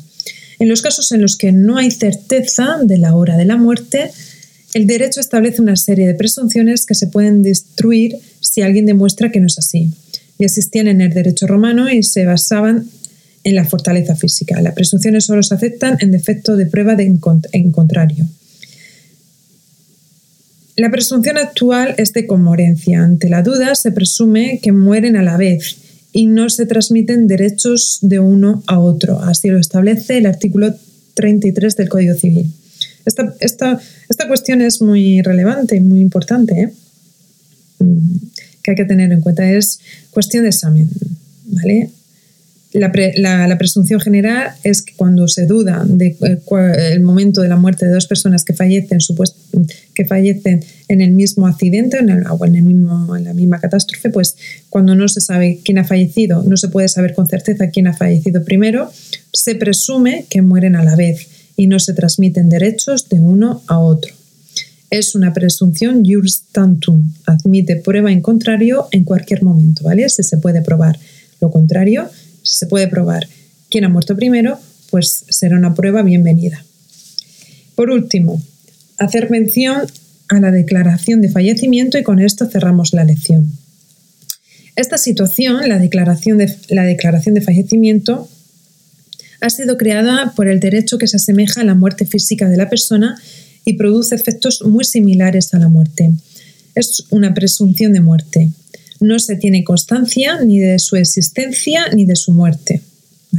En 0.59 0.67
los 0.67 0.81
casos 0.81 1.11
en 1.13 1.21
los 1.21 1.37
que 1.37 1.53
no 1.53 1.77
hay 1.77 1.89
certeza 1.89 2.79
de 2.83 2.97
la 2.97 3.15
hora 3.15 3.37
de 3.37 3.45
la 3.45 3.55
muerte, 3.55 4.11
el 4.73 4.87
derecho 4.87 5.21
establece 5.21 5.61
una 5.61 5.77
serie 5.77 6.05
de 6.05 6.13
presunciones 6.13 6.85
que 6.85 6.95
se 6.95 7.07
pueden 7.07 7.41
destruir 7.41 8.17
si 8.41 8.61
alguien 8.61 8.85
demuestra 8.85 9.31
que 9.31 9.39
no 9.39 9.47
es 9.47 9.57
así. 9.57 9.91
Y 10.37 10.43
existían 10.43 10.87
en 10.87 11.01
el 11.01 11.13
derecho 11.13 11.47
romano 11.47 11.89
y 11.89 12.03
se 12.03 12.25
basaban 12.25 12.87
en 13.49 13.55
la 13.55 13.65
fortaleza 13.65 14.15
física. 14.15 14.61
Las 14.61 14.73
presunciones 14.73 15.25
solo 15.25 15.43
se 15.43 15.55
aceptan 15.55 15.97
en 15.99 16.11
defecto 16.11 16.55
de 16.55 16.65
prueba 16.65 16.95
en 16.99 17.71
contrario. 17.71 18.25
La 20.79 20.89
presunción 20.89 21.37
actual 21.37 21.95
es 21.97 22.13
de 22.13 22.25
conmorencia. 22.25 23.03
Ante 23.03 23.27
la 23.27 23.41
duda 23.41 23.75
se 23.75 23.91
presume 23.91 24.59
que 24.63 24.71
mueren 24.71 25.17
a 25.17 25.23
la 25.23 25.35
vez 25.35 25.75
y 26.13 26.27
no 26.27 26.49
se 26.49 26.65
transmiten 26.65 27.27
derechos 27.27 27.99
de 28.01 28.19
uno 28.19 28.63
a 28.65 28.79
otro. 28.79 29.19
Así 29.19 29.49
lo 29.49 29.59
establece 29.59 30.19
el 30.19 30.25
artículo 30.25 30.73
33 31.15 31.75
del 31.75 31.89
Código 31.89 32.13
Civil. 32.15 32.53
Esta, 33.05 33.35
esta, 33.41 33.77
esta 34.07 34.27
cuestión 34.29 34.61
es 34.61 34.81
muy 34.81 35.21
relevante 35.21 35.75
y 35.75 35.81
muy 35.81 35.99
importante, 35.99 36.61
¿eh? 36.61 36.73
mm, 37.79 38.15
que 38.63 38.71
hay 38.71 38.77
que 38.77 38.85
tener 38.85 39.11
en 39.11 39.19
cuenta. 39.19 39.51
Es 39.51 39.81
cuestión 40.11 40.43
de 40.43 40.49
examen, 40.49 40.89
¿vale? 41.45 41.89
La, 42.71 43.57
presunción 43.57 43.99
general 43.99 44.51
es 44.63 44.83
que 44.83 44.93
cuando 44.95 45.27
se 45.27 45.47
duda 45.47 45.83
del 45.87 46.15
de 46.19 46.93
el 46.93 47.01
momento 47.01 47.41
de 47.41 47.47
la 47.47 47.57
muerte 47.57 47.87
de 47.87 47.91
dos 47.91 48.05
personas 48.05 48.45
que 48.45 48.53
fallecen, 48.53 48.99
que 49.95 50.05
fallecen 50.05 50.63
en 50.87 51.01
el 51.01 51.11
mismo 51.11 51.47
accidente 51.47 51.97
en 51.97 52.09
o 52.27 52.45
en, 52.45 52.55
el 52.55 52.61
mismo, 52.61 53.15
en 53.15 53.23
la 53.23 53.33
misma 53.33 53.59
catástrofe, 53.59 54.11
pues 54.11 54.35
cuando 54.69 54.93
no 54.93 55.07
se 55.07 55.19
sabe 55.19 55.61
quién 55.65 55.79
ha 55.79 55.83
fallecido, 55.83 56.43
no 56.43 56.57
se 56.57 56.67
puede 56.67 56.89
saber 56.89 57.15
con 57.15 57.27
certeza 57.27 57.69
quién 57.69 57.87
ha 57.87 57.93
fallecido 57.93 58.43
primero, 58.43 58.91
se 59.33 59.55
presume 59.55 60.25
que 60.29 60.43
mueren 60.43 60.75
a 60.75 60.83
la 60.83 60.95
vez 60.95 61.27
y 61.55 61.65
no 61.65 61.79
se 61.79 61.93
transmiten 61.93 62.49
derechos 62.49 63.09
de 63.09 63.19
uno 63.19 63.63
a 63.65 63.79
otro. 63.79 64.13
Es 64.91 65.15
una 65.15 65.33
presunción 65.33 66.03
tantum, 66.51 67.13
admite 67.25 67.77
prueba 67.77 68.11
en 68.11 68.21
contrario 68.21 68.87
en 68.91 69.03
cualquier 69.03 69.43
momento, 69.43 69.83
¿vale? 69.83 70.07
Si 70.09 70.23
se 70.23 70.37
puede 70.37 70.61
probar 70.61 70.99
lo 71.41 71.51
contrario, 71.51 72.09
se 72.43 72.67
puede 72.67 72.87
probar 72.87 73.27
quién 73.69 73.85
ha 73.85 73.89
muerto 73.89 74.15
primero, 74.15 74.59
pues 74.89 75.25
será 75.29 75.57
una 75.57 75.75
prueba 75.75 76.01
bienvenida. 76.01 76.63
Por 77.75 77.91
último, 77.91 78.41
hacer 78.97 79.29
mención 79.29 79.87
a 80.27 80.39
la 80.39 80.51
declaración 80.51 81.21
de 81.21 81.29
fallecimiento 81.29 81.97
y 81.97 82.03
con 82.03 82.19
esto 82.19 82.45
cerramos 82.47 82.93
la 82.93 83.03
lección. 83.03 83.51
Esta 84.75 84.97
situación, 84.97 85.67
la 85.67 85.79
declaración 85.79 86.37
de, 86.37 86.55
la 86.69 86.83
declaración 86.83 87.35
de 87.35 87.41
fallecimiento, 87.41 88.29
ha 89.41 89.49
sido 89.49 89.77
creada 89.77 90.33
por 90.35 90.47
el 90.47 90.59
derecho 90.59 90.97
que 90.97 91.07
se 91.07 91.17
asemeja 91.17 91.61
a 91.61 91.63
la 91.63 91.75
muerte 91.75 92.05
física 92.05 92.49
de 92.49 92.57
la 92.57 92.69
persona 92.69 93.17
y 93.65 93.73
produce 93.73 94.15
efectos 94.15 94.61
muy 94.65 94.83
similares 94.83 95.53
a 95.53 95.59
la 95.59 95.69
muerte. 95.69 96.11
Es 96.75 97.05
una 97.09 97.33
presunción 97.33 97.93
de 97.93 98.01
muerte. 98.01 98.51
No 98.99 99.19
se 99.19 99.35
tiene 99.35 99.63
constancia 99.63 100.41
ni 100.43 100.59
de 100.59 100.79
su 100.79 100.95
existencia 100.95 101.87
ni 101.93 102.05
de 102.05 102.15
su 102.15 102.31
muerte. 102.31 102.81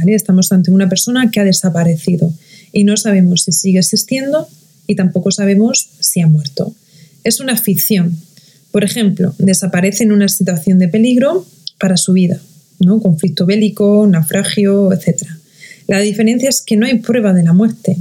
Estamos 0.07 0.51
ante 0.51 0.71
una 0.71 0.89
persona 0.89 1.29
que 1.31 1.39
ha 1.39 1.43
desaparecido 1.43 2.33
y 2.71 2.83
no 2.83 2.97
sabemos 2.97 3.43
si 3.43 3.51
sigue 3.51 3.79
existiendo 3.79 4.47
y 4.87 4.95
tampoco 4.95 5.31
sabemos 5.31 5.89
si 5.99 6.21
ha 6.21 6.27
muerto. 6.27 6.73
Es 7.23 7.39
una 7.39 7.57
ficción. 7.57 8.17
Por 8.71 8.83
ejemplo, 8.83 9.35
desaparece 9.37 10.03
en 10.03 10.11
una 10.11 10.27
situación 10.29 10.79
de 10.79 10.87
peligro 10.87 11.45
para 11.79 11.97
su 11.97 12.13
vida, 12.13 12.41
¿no? 12.79 13.01
conflicto 13.01 13.45
bélico, 13.45 14.07
naufragio, 14.07 14.91
etc. 14.93 15.23
La 15.87 15.99
diferencia 15.99 16.49
es 16.49 16.61
que 16.61 16.77
no 16.77 16.85
hay 16.85 16.99
prueba 16.99 17.33
de 17.33 17.43
la 17.43 17.53
muerte. 17.53 17.97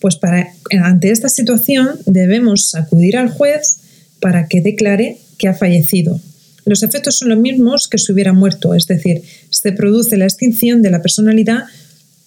Pues 0.00 0.16
para, 0.16 0.52
ante 0.82 1.10
esta 1.10 1.28
situación 1.28 1.88
debemos 2.06 2.74
acudir 2.74 3.16
al 3.16 3.30
juez 3.30 3.78
para 4.20 4.46
que 4.46 4.60
declare 4.60 5.18
que 5.36 5.48
ha 5.48 5.54
fallecido. 5.54 6.20
Los 6.64 6.82
efectos 6.82 7.18
son 7.18 7.30
los 7.30 7.38
mismos 7.38 7.88
que 7.88 7.98
si 7.98 8.12
hubiera 8.12 8.32
muerto, 8.32 8.74
es 8.74 8.86
decir, 8.86 9.22
se 9.50 9.72
produce 9.72 10.16
la 10.16 10.24
extinción 10.24 10.82
de 10.82 10.90
la 10.90 11.02
personalidad 11.02 11.64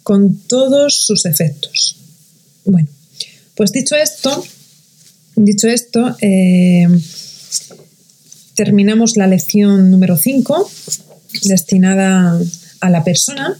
con 0.03 0.37
todos 0.47 1.05
sus 1.05 1.25
efectos. 1.25 1.97
Bueno, 2.65 2.89
pues 3.55 3.71
dicho 3.71 3.95
esto, 3.95 4.43
dicho 5.35 5.67
esto, 5.67 6.15
eh, 6.21 6.87
terminamos 8.55 9.17
la 9.17 9.27
lección 9.27 9.89
número 9.89 10.17
5 10.17 10.69
destinada 11.43 12.39
a 12.79 12.89
la 12.89 13.03
persona 13.03 13.57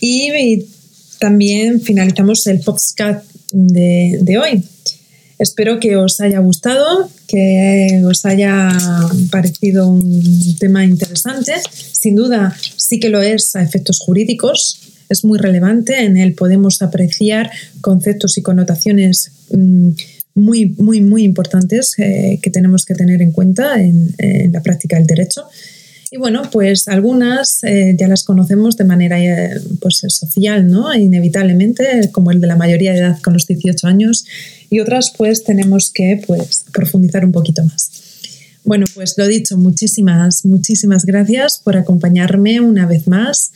y, 0.00 0.66
también 1.20 1.80
finalizamos 1.80 2.46
el 2.48 2.60
podcast 2.60 3.24
de, 3.50 4.18
de 4.20 4.38
hoy. 4.38 4.62
Espero 5.38 5.80
que 5.80 5.96
os 5.96 6.20
haya 6.20 6.38
gustado, 6.38 7.10
que 7.26 8.02
os 8.06 8.24
haya 8.24 8.70
parecido 9.30 9.88
un 9.88 10.56
tema 10.58 10.84
interesante. 10.84 11.52
Sin 11.70 12.14
duda, 12.14 12.56
sí 12.76 13.00
que 13.00 13.08
lo 13.08 13.20
es 13.20 13.56
a 13.56 13.62
efectos 13.62 13.98
jurídicos. 14.00 14.80
Es 15.08 15.24
muy 15.24 15.38
relevante. 15.38 16.04
En 16.04 16.16
él 16.16 16.34
podemos 16.34 16.82
apreciar 16.82 17.50
conceptos 17.80 18.38
y 18.38 18.42
connotaciones 18.42 19.32
mm, 19.50 19.90
muy, 20.34 20.66
muy, 20.78 21.00
muy 21.00 21.24
importantes 21.24 21.94
eh, 21.98 22.38
que 22.42 22.50
tenemos 22.50 22.84
que 22.84 22.94
tener 22.94 23.20
en 23.22 23.32
cuenta 23.32 23.80
en, 23.80 24.14
en 24.18 24.52
la 24.52 24.62
práctica 24.62 24.96
del 24.96 25.06
derecho. 25.06 25.44
Y 26.10 26.16
bueno, 26.16 26.42
pues 26.50 26.88
algunas 26.88 27.64
eh, 27.64 27.94
ya 27.98 28.08
las 28.08 28.24
conocemos 28.24 28.76
de 28.76 28.84
manera 28.84 29.22
eh, 29.22 29.60
pues, 29.80 30.02
social, 30.08 30.68
¿no? 30.68 30.94
Inevitablemente, 30.94 32.10
como 32.12 32.30
el 32.30 32.40
de 32.40 32.46
la 32.46 32.56
mayoría 32.56 32.92
de 32.92 32.98
edad 32.98 33.20
con 33.20 33.32
los 33.32 33.46
18 33.46 33.86
años, 33.86 34.24
y 34.70 34.80
otras 34.80 35.12
pues 35.16 35.44
tenemos 35.44 35.90
que 35.92 36.22
pues, 36.26 36.64
profundizar 36.72 37.24
un 37.24 37.32
poquito 37.32 37.64
más. 37.64 37.90
Bueno, 38.64 38.86
pues 38.94 39.14
lo 39.18 39.26
dicho, 39.26 39.58
muchísimas, 39.58 40.44
muchísimas 40.46 41.04
gracias 41.04 41.60
por 41.62 41.76
acompañarme 41.76 42.60
una 42.60 42.86
vez 42.86 43.06
más. 43.06 43.52